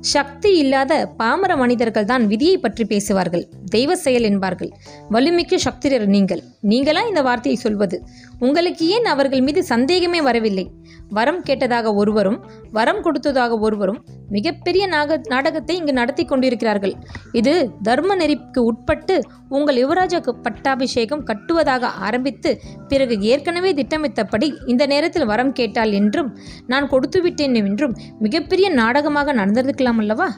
சக்தி 0.00 0.56
இல்லாத 0.56 1.12
பாமர 1.16 1.56
மனிதர்கள் 1.56 2.04
தான் 2.04 2.26
விதியை 2.26 2.58
பற்றி 2.58 2.84
பேசுவார்கள். 2.84 3.48
தெய்வ 3.70 3.96
செயல் 3.96 4.22
என்பார்கள். 4.22 4.70
வலிமிக்க 5.10 5.54
சக்திரர் 5.56 6.06
நீங்கள். 6.06 6.42
நீங்களா 6.60 7.02
இந்த 7.06 7.22
வார்த்தையை 7.22 7.60
சொல்வது? 7.60 8.02
உங்களுக்கு 8.38 8.86
ஏன் 8.86 9.04
அவர்கள் 9.04 9.40
மீது 9.40 9.64
சந்தேகமே 9.64 10.22
வரவில்லை? 10.22 10.70
வரம் 11.08 11.42
கேட்டதாக 11.42 11.94
ஒருவரும் 11.94 12.44
வரம் 12.72 13.02
கொடுத்ததாக 13.02 13.58
ஒருவரும் 13.58 14.04
மிகப்பெரிய 14.30 14.86
நாக 14.86 15.20
நாடகத்தை 15.28 15.76
இங்கு 15.76 15.92
நடத்தி 15.92 16.24
கொண்டிருக்கிறார்கள். 16.24 16.94
இது 17.32 17.72
தர்ம 17.82 18.16
நெறிக்கு 18.16 18.58
உட்பட்டு 18.58 19.22
உங்கள் 19.48 19.76
யுவராஜ 19.76 20.20
பட்டாபிஷேகம் 20.20 21.24
கட்டுவதாக 21.24 21.82
ஆரம்பித்து 21.82 22.60
பிறகு 22.88 23.20
ஏற்கனவே 23.20 23.74
திட்டமிட்டபடி 23.74 24.54
இந்த 24.66 24.86
நேரத்தில் 24.86 25.26
வரம் 25.26 25.52
கேட்டால் 25.52 25.92
என்றும் 25.92 26.36
நான் 26.66 26.88
கொடுத்து 26.88 27.22
விட்டேன் 27.22 27.54
என்றும் 27.54 27.96
மிகப்பெரிய 28.18 28.68
நாடகமாக 28.70 29.32
நடந்திருக்கலாம் 29.32 29.98
அல்லவா? 29.98 30.28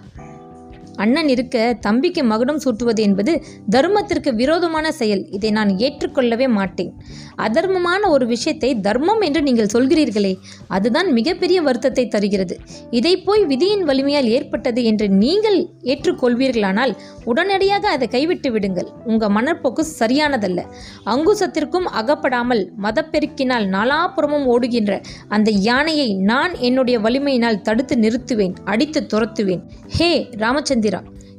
அண்ணன் 1.03 1.31
இருக்க 1.35 1.57
தம்பிக்கு 1.87 2.23
மகுடம் 2.33 2.61
சூட்டுவது 2.65 3.01
என்பது 3.09 3.33
தர்மத்திற்கு 3.75 4.31
விரோதமான 4.41 4.87
செயல். 5.01 5.23
இதை 5.37 5.51
நான் 5.59 5.71
ஏற்றுக்கொள்ளவே 5.87 6.49
மாட்டேன். 6.59 6.93
அதர்மமான 7.47 8.03
ஒரு 8.15 8.27
விஷயத்தை 8.33 8.71
தர்மம் 8.87 9.23
என்று 9.27 9.41
நீங்கள் 9.49 9.73
சொல்கிறீர்களே 9.75 10.33
அதுதான் 10.77 11.09
மிகப்பெரிய 11.19 11.59
வருத்தத்தை 11.69 12.05
தருகிறது. 12.15 12.55
இதை 12.99 13.15
போய் 13.27 13.45
விதியின் 13.53 13.85
வலிமையால் 13.91 14.31
ஏற்பட்டது 14.37 14.83
என்று 14.91 15.09
நீங்கள் 15.23 15.59
ஏற்றுக்கொள்வீர்களானால் 15.93 16.95
உடனடியாக 17.31 17.85
அதை 17.97 18.07
கைவிட்டு 18.15 18.51
விடுங்கள். 18.55 18.89
உங்க 19.11 19.25
மனப்போக்கு 19.37 19.83
சரியானதல்ல. 20.01 20.61
அங்குசத்திற்கும் 21.15 21.89
அகப்படாமல் 22.01 22.63
மதப்பெருக்கினால் 22.85 23.67
நாலாபுறமும் 23.77 24.47
ஓடுகின்ற 24.55 24.93
அந்த 25.37 25.49
யானையை 25.69 26.09
நான் 26.33 26.53
என்னுடைய 26.69 26.97
வலிமையினால் 27.07 27.63
தடுத்து 27.69 27.97
நிறுத்துவேன் 28.05 28.57
அடித்து 28.73 29.01
துரத்துவேன். 29.13 29.63
ஹே 29.99 30.11
ராமச்சந்திர! 30.45 30.88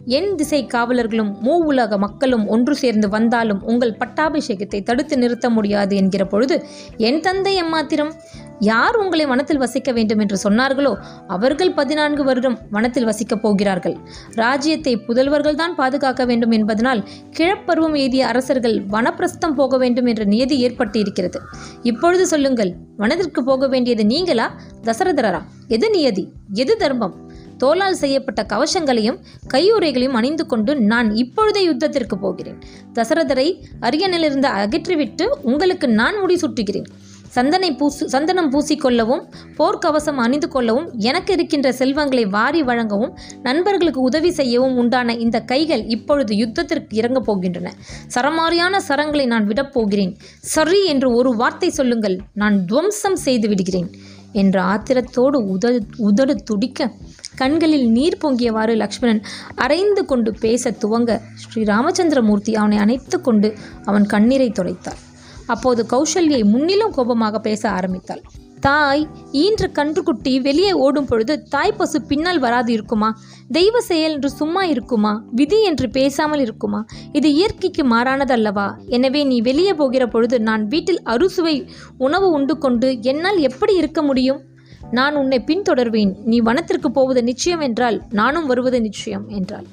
என் 0.06 0.36
திசை 0.36 0.66
காவலர்களும் 0.66 1.38
மூ 1.42 1.54
உலக 1.54 1.98
மக்களும் 1.98 2.48
ஒன்று 2.48 2.76
சேர்ந்து 2.76 3.10
வந்தாலும் 3.10 3.64
உங்கள் 3.64 3.98
பட்டாபிஷேகத்தை 4.00 4.84
தடுத்து 4.84 5.18
நிறுத்த 5.18 5.50
முடியாது 5.50 5.96
என்கிற 5.96 6.26
பொழுது 6.26 6.66
என் 6.98 7.20
தந்தை 7.20 7.64
எம்மாத்திரம் 7.64 8.16
யார் 8.60 8.98
உங்களை 8.98 9.26
வனத்தில் 9.26 9.58
வசிக்க 9.58 9.92
வேண்டும் 9.92 10.20
என்று 10.20 10.38
சொன்னார்களோ 10.44 10.96
அவர்கள் 11.28 11.74
பதினான்கு 11.74 12.24
வருடம் 12.24 12.60
வனத்தில் 12.70 13.06
வசிக்கப் 13.06 13.42
போகிறார்கள். 13.42 13.98
ராஜ்யத்தை 14.36 14.96
புதல்வர்கள் 14.98 15.56
தான் 15.56 15.76
பாதுகாக்க 15.76 16.26
வேண்டும் 16.26 16.52
என்பதனால் 16.52 17.06
கிழப்பருவம் 17.32 17.94
எய்திய 17.94 18.28
அரசர்கள் 18.28 18.86
வனப்பிரஸ்தம் 18.90 19.56
போக 19.56 19.78
வேண்டும் 19.78 20.06
என்ற 20.06 20.24
நியதி 20.24 20.60
ஏற்பட்டு 20.60 21.00
இருக்கிறது 21.00 21.40
இப்பொழுது 21.84 22.28
சொல்லுங்கள் 22.28 22.76
வனத்திற்கு 22.98 23.44
போக 23.44 23.68
வேண்டியது 23.68 24.06
நீங்களா? 24.06 24.52
தசரதரா 24.84 25.42
எது 25.68 25.90
நியதி? 25.90 26.34
எது 26.54 26.78
தர்மம்? 26.78 27.29
தோலால் 27.64 28.00
செய்யப்பட்ட 28.04 28.42
கவசங்களையும் 28.54 29.20
கையுறைகளையும் 29.54 30.18
அணிந்து 30.22 30.46
கொண்டு 30.46 30.72
நான் 30.92 31.10
இப்பொழுதே 31.16 31.62
யுத்தத்திற்கு 31.70 32.16
போகிறேன். 32.16 32.58
தசரதரை 32.94 33.48
அரியணிலிருந்து 33.82 34.50
அகற்றிவிட்டு 34.62 35.28
உங்களுக்கு 35.52 35.90
நான் 36.02 36.18
முடிசூட்டுகிறேன் 36.24 36.90
சந்தனை 37.36 37.68
பூசு 37.78 38.04
சந்தனம் 38.10 38.48
பூசிக்கொள்ளவும் 38.54 39.22
போர்க்கவசம் 39.58 40.20
அணிந்து 40.24 40.48
கொள்ளவும் 40.48 40.88
எனக்கு 41.00 41.32
இருக்கின்ற 41.34 41.72
செல்வங்களை 41.72 42.26
வாரி 42.26 42.62
வழங்கவும் 42.64 43.14
நண்பர்களுக்கு 43.44 44.02
உதவி 44.02 44.32
செய்யவும் 44.32 44.78
உண்டான 44.78 45.16
இந்த 45.16 45.40
கைகள் 45.42 45.84
இப்பொழுது 45.96 46.34
யுத்தத்திற்கு 46.36 46.96
இறங்கப் 47.02 47.28
போகின்றன. 47.28 47.68
சரமாரியான 48.16 48.80
சரங்களை 48.88 49.26
நான் 49.26 49.46
விடப் 49.46 49.74
போகிறேன். 49.74 50.18
சரி 50.56 50.86
என்று 50.86 51.10
ஒரு 51.16 51.36
வார்த்தை 51.36 51.70
சொல்லுங்கள். 51.70 52.18
நான் 52.34 52.66
துவம்சம் 52.66 53.20
செய்து 53.28 53.48
விடுகிறேன். 53.48 53.92
என்ற 54.32 54.58
ஆத்திரத்தோடு 54.64 55.38
உதடு 55.54 55.80
உதடு 55.98 56.36
துடிக்க 56.44 56.92
கண்களில் 57.34 57.88
நீர் 57.90 58.18
பொங்கியவாறு 58.22 58.76
லக்ஷ்மணன் 58.76 59.22
அரைந்து 59.56 60.06
கொண்டு 60.06 60.34
பேச 60.34 60.72
துவங்க 60.72 61.22
ஸ்ரீ 61.36 61.64
ராமச்சந்திரமூர்த்தி 61.64 62.56
அவனை 62.56 62.78
அணைத்து 62.78 63.22
கொண்டு 63.22 63.56
அவன் 63.86 64.06
கண்ணீரை 64.06 64.50
துடைத்தாள். 64.50 65.00
அப்போது 65.46 65.86
கௌசல்யை 65.86 66.44
முன்னிலும் 66.44 66.92
கோபமாக 66.92 67.40
பேச 67.40 67.70
ஆரம்பித்தாள். 67.70 68.22
தாய் 68.62 69.08
ஈன்ற 69.32 69.68
கன்றுக்குட்டி 69.68 70.42
வெளியே 70.42 70.72
ஓடும் 70.72 71.06
பொழுது 71.06 71.44
தாய் 71.44 71.76
பசு 71.78 72.02
பின்னால் 72.02 72.40
வராது 72.40 72.72
இருக்குமா? 72.72 73.10
தெய்வ 73.52 73.82
செயல் 73.82 74.14
என்று 74.14 74.30
சும்மா 74.30 74.64
இருக்குமா? 74.64 75.24
விதி 75.32 75.64
என்று 75.64 75.90
பேசாமல் 75.90 76.40
இருக்குமா? 76.40 76.86
இது 77.12 77.34
இயற்கைக்கு 77.34 77.84
மாறானதல்லவா? 77.84 78.68
எனவே 78.88 79.24
நீ 79.24 79.42
வெளியே 79.42 79.74
போகிற 79.74 80.08
பொழுது 80.08 80.40
நான் 80.40 80.68
வீட்டில் 80.68 81.02
அறுசுவை 81.04 81.68
உணவு 81.98 82.32
உண்டு 82.32 82.58
கொண்டு 82.58 83.02
என்னால் 83.02 83.38
எப்படி 83.38 83.76
இருக்க 83.76 84.02
முடியும்? 84.02 84.42
நான் 84.92 85.16
உன்னை 85.16 85.44
பின்தொடர்வேன். 85.46 86.16
நீ 86.24 86.42
வனத்திற்கு 86.42 86.92
போவது 86.92 87.24
நிச்சயம் 87.24 87.60
என்றால் 87.60 88.02
நானும் 88.10 88.46
வருவது 88.46 88.82
நிச்சயம் 88.82 89.28
என்றாள். 89.28 89.66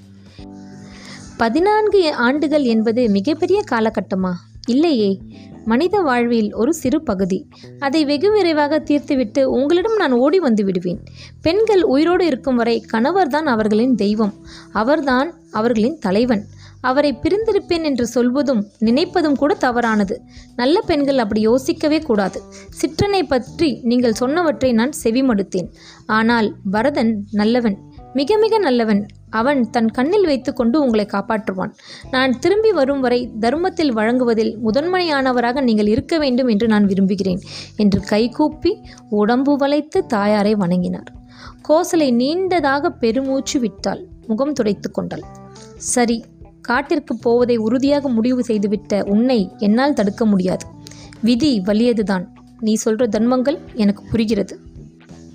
பதினான்கு 1.37 2.15
ஆண்டுகள் 2.15 2.63
என்பது 2.63 3.09
மிகப்பெரிய 3.09 3.63
காலகட்டமா? 3.71 4.33
இல்லையே. 4.69 5.21
மனித 5.65 6.01
வாழ்வில் 6.01 6.55
ஒரு 6.55 6.75
சிறு 6.75 7.03
பகுதி. 7.03 7.49
அதை 7.79 8.05
வெகு 8.05 8.33
விரைவாக 8.33 8.79
தீர்த்துவிட்டு 8.79 9.45
உங்களிடம் 9.45 9.97
நான் 9.97 10.13
ஓடி 10.13 10.39
வந்து 10.39 10.65
விடுவேன். 10.65 11.01
பெண்கள் 11.43 11.83
உயிரோடு 11.83 12.27
இருக்கும் 12.27 12.57
வரை 12.57 12.81
கணவர்தான் 12.81 13.47
அவர்களின் 13.47 13.95
தெய்வம். 13.95 14.35
அவர்தான் 14.73 15.35
அவர்களின் 15.51 15.99
தலைவன். 15.99 16.47
அவரை 16.91 17.11
பிரிந்திருப்பேன் 17.23 17.85
என்று 17.91 18.05
சொல்வதும் 18.15 18.63
நினைப்பதும் 18.87 19.39
கூட 19.43 19.53
தவறானது. 19.65 20.17
நல்ல 20.61 20.77
பெண்கள் 20.91 21.23
அப்படி 21.25 21.41
யோசிக்கவே 21.49 21.99
கூடாது. 22.09 22.39
சிற்றனை 22.81 23.23
பற்றி 23.33 23.71
நீங்கள் 23.91 24.19
சொன்னவற்றை 24.21 24.71
நான் 24.81 24.95
செவிமடுத்தேன். 25.03 25.69
ஆனால் 26.19 26.49
பரதன் 26.77 27.13
நல்லவன் 27.41 27.79
மிக 28.19 28.37
மிக 28.43 28.59
நல்லவன். 28.67 29.01
அவன் 29.39 29.61
தன் 29.75 29.89
கண்ணில் 29.97 30.27
வைத்துக்கொண்டு 30.29 30.77
உங்களை 30.85 31.05
காப்பாற்றுவான். 31.15 31.73
நான் 32.15 32.33
திரும்பி 32.43 32.71
வரும் 32.79 33.03
வரை 33.05 33.19
தர்மத்தில் 33.45 33.93
வழங்குவதில் 33.99 34.53
முதன்மையானவராக 34.67 35.63
நீங்கள் 35.69 35.91
இருக்க 35.95 36.15
வேண்டும் 36.25 36.51
என்று 36.55 36.67
நான் 36.73 36.87
விரும்புகிறேன் 36.93 37.43
என்று 37.85 38.01
கைகூப்பி 38.13 38.73
உடம்பு 39.21 39.55
வளைத்து 39.63 40.01
தாயாரை 40.15 40.55
வணங்கினார். 40.63 41.11
கோசலை 41.69 42.09
நீண்டதாக 42.23 42.91
பெருமூச்சு 43.03 43.59
விட்டாள். 43.65 44.03
முகம் 44.31 44.57
துடைத்து 44.59 44.91
கொண்டாள். 44.91 45.27
சரி 45.95 46.19
காட்டிற்கு 46.67 47.17
போவதை 47.17 47.57
உறுதியாக 47.57 48.09
முடிவு 48.09 48.41
செய்துவிட்ட 48.49 49.03
உன்னை 49.03 49.41
என்னால் 49.59 49.93
தடுக்க 49.93 50.27
முடியாது. 50.27 50.67
விதி 51.21 51.63
வலியதுதான். 51.67 52.25
நீ 52.61 52.77
சொல்ற 52.85 53.09
தர்மங்கள் 53.09 53.59
எனக்கு 53.75 54.03
புரிகிறது. 54.11 54.59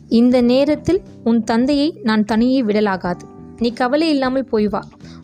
இந்த 0.07 0.41
நேரத்தில் 0.41 1.01
உன் 1.23 1.43
தந்தையை 1.43 1.99
நான் 2.03 2.25
தனியே 2.25 2.61
விடலாகாது. 2.63 3.21
நீ 3.57 3.69
கவலை 3.73 4.09
இல்லாமல் 4.09 4.45
போய் 4.45 4.67
வா. 4.67 4.81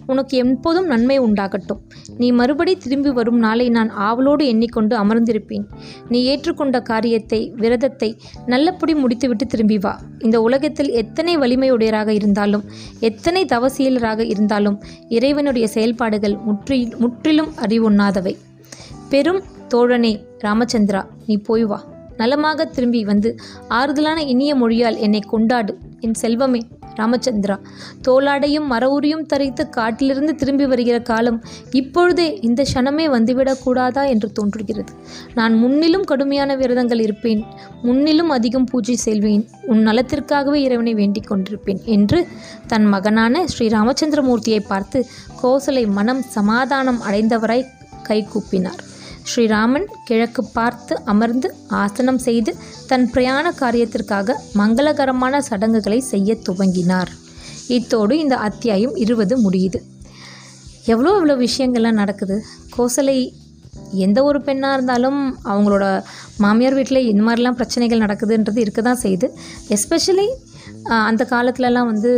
உனக்கு 0.07 0.35
எப்போதும் 0.37 0.85
நன்மை 0.85 1.17
உண்டாகட்டும். 1.19 1.81
நீ 2.17 2.27
மறுபடி 2.31 2.73
திரும்பி 2.83 3.11
வரும் 3.17 3.39
நாளை 3.45 3.65
நான் 3.77 3.89
ஆவலோடு 4.07 4.43
எண்ணிக்கொண்டு 4.47 4.93
அமர்ந்திருப்பேன். 5.03 5.65
நீ 6.09 6.19
ஏற்றுக்கொண்ட 6.31 6.81
காரியத்தை 6.81 7.39
விரதத்தை 7.55 8.09
நல்லபடி 8.45 8.95
முடித்துவிட்டு 8.95 9.47
திரும்பி 9.47 9.77
வா. 9.77 9.93
இந்த 10.19 10.39
உலகத்தில் 10.41 10.91
எத்தனை 11.01 11.35
வலிமையுடையராக 11.37 12.09
இருந்தாலும் 12.19 12.63
எத்தனை 12.99 13.43
தவசீலராக 13.45 14.25
இருந்தாலும் 14.33 14.79
இறைவனுடைய 15.09 15.67
செயல்பாடுகள் 15.67 16.37
முற்றி 16.47 16.79
முற்றிலும் 16.97 17.51
அறிவுண்ணாதவை. 17.65 18.35
பெரும் 19.09 19.43
தோழனே 19.73 20.13
ராமச்சந்திரா 20.43 21.03
நீ 21.25 21.37
போய் 21.37 21.63
வா. 21.63 21.79
நலமாக 22.17 22.65
திரும்பி 22.65 23.01
வந்து 23.05 23.29
ஆறுதலான 23.69 24.19
இனிய 24.33 24.51
மொழியால் 24.55 24.97
என்னை 25.05 25.21
கொண்டாடு. 25.33 25.73
என் 25.99 26.17
செல்வமே. 26.21 26.61
ராமச்சந்திரா. 26.97 27.57
தோளாடையும் 28.07 28.67
மரவுரியும் 28.71 29.25
தரித்து 29.25 29.69
காட்டிலிருந்து 29.69 30.35
திரும்பி 30.35 30.65
வருகிற 30.65 30.99
காலம் 30.99 31.43
இப்பொழுதே 31.71 32.39
இந்த 32.41 32.65
க்ஷணமே 32.73 33.05
வந்துவிடக்கூடாதா 33.07 34.07
என்று 34.07 34.31
தோன்றுகிறது. 34.31 34.93
நான் 35.35 35.53
முன்னிலும் 35.53 36.03
கடுமையான 36.03 36.55
விரதங்கள் 36.55 37.01
இருப்பேன் 37.01 37.45
முன்னிலும் 37.81 38.29
அதிகம் 38.29 38.65
பூஜை 38.65 38.95
செல்வேன் 38.95 39.45
உன் 39.67 39.87
நலத்திற்காகவே 39.87 40.55
இறைவனை 40.55 40.93
வேண்டிக் 40.93 41.29
கொண்டிருப்பேன் 41.29 41.83
என்று 41.85 42.27
தன் 42.67 42.85
மகனான 42.85 43.47
ஸ்ரீ 43.47 43.67
ராமச்சந்திரமூர்த்தியை 43.67 44.59
பார்த்து 44.67 45.05
கோசலை 45.43 45.87
மனம் 45.91 46.21
சமாதானம் 46.21 47.01
அடைந்தவராய் 47.01 47.69
கைகூப்பினார் 48.07 48.81
ஸ்ரீராமன் 49.29 49.85
கிழக்கு 50.07 50.41
பார்த்து 50.57 50.93
அமர்ந்து 51.11 51.47
ஆசனம் 51.81 52.21
செய்து 52.25 52.51
தன் 52.89 53.05
பிரயாண 53.13 53.45
காரியத்திற்காக 53.61 54.35
மங்களகரமான 54.59 55.39
சடங்குகளை 55.49 55.99
செய்ய 56.11 56.37
துவங்கினார். 56.47 57.11
இத்தோடு 57.77 58.13
இந்த 58.23 58.35
அத்தியாயம் 58.47 58.95
இருபது 59.03 59.35
முடியுது. 59.45 59.79
எவ்வளோ 60.93 61.11
எவ்வளோ 61.17 61.35
விஷயங்கள்லாம் 61.45 61.99
நடக்குது? 62.01 62.35
கோசலை 62.75 63.17
எந்த 64.05 64.19
ஒரு 64.29 64.39
பெண்ணாக 64.45 64.75
இருந்தாலும் 64.77 65.19
அவங்களோட 65.51 65.85
மாமியார் 66.43 66.77
வீட்டில் 66.77 67.07
இந்த 67.11 67.21
மாதிரிலாம் 67.27 67.57
பிரச்சனைகள் 67.59 68.03
நடக்குதுன்றது 68.03 68.59
இருக்க 68.63 68.81
தான் 68.81 69.03
செய்யுது 69.03 69.27
எஸ்பெஷலி 69.75 70.27
அந்த 71.09 71.23
காலத்துலலாம் 71.33 71.89
வந்து 71.91 72.11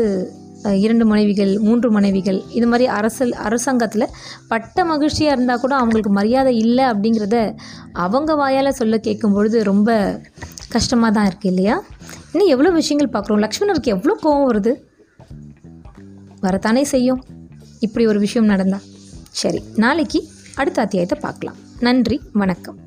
இரண்டு 0.63 1.05
மனைவிகள் 1.05 1.59
மூன்று 1.59 1.91
மனைவிகள் 1.91 2.43
இது 2.49 2.67
மாதிரி 2.67 2.85
அரசல் 2.85 3.31
அரசாங்கத்தில் 3.31 4.05
பட்ட 4.47 4.85
மகிழ்ச்சியாக 4.85 5.35
இருந்தால் 5.35 5.59
கூட 5.59 5.75
அவங்களுக்கு 5.75 6.11
மரியாதை 6.11 6.57
இல்லை 6.57 6.85
அப்படிங்கிறத 6.85 7.55
அவங்க 7.91 8.35
வாயால் 8.35 8.71
சொல்ல 8.71 8.97
கேட்கும் 8.97 9.33
பொழுது 9.33 9.63
ரொம்ப 9.63 10.19
கஷ்டமாக 10.69 11.13
தான் 11.13 11.27
இருக்குது 11.29 11.51
இல்லையா? 11.51 11.81
இன்னும் 12.31 12.47
எவ்வளோ 12.47 12.71
விஷயங்கள் 12.71 13.13
பார்க்குறோம்? 13.13 13.43
லக்ஷ்மணருக்கு 13.45 13.93
எவ்வளோ 13.95 14.15
கோவம் 14.23 14.47
வருது? 14.49 14.73
வரத்தானே 16.41 16.83
செய்யும். 16.83 17.23
இப்படி 17.79 18.05
ஒரு 18.07 18.19
விஷயம் 18.19 18.45
நடந்தா. 18.45 18.81
சரி 19.29 19.63
நாளைக்கு 19.75 20.21
அடுத்த 20.55 20.81
அத்தியாயத்தை 20.81 21.19
பார்க்கலாம். 21.21 21.57
நன்றி 21.79 22.21
வணக்கம். 22.33 22.79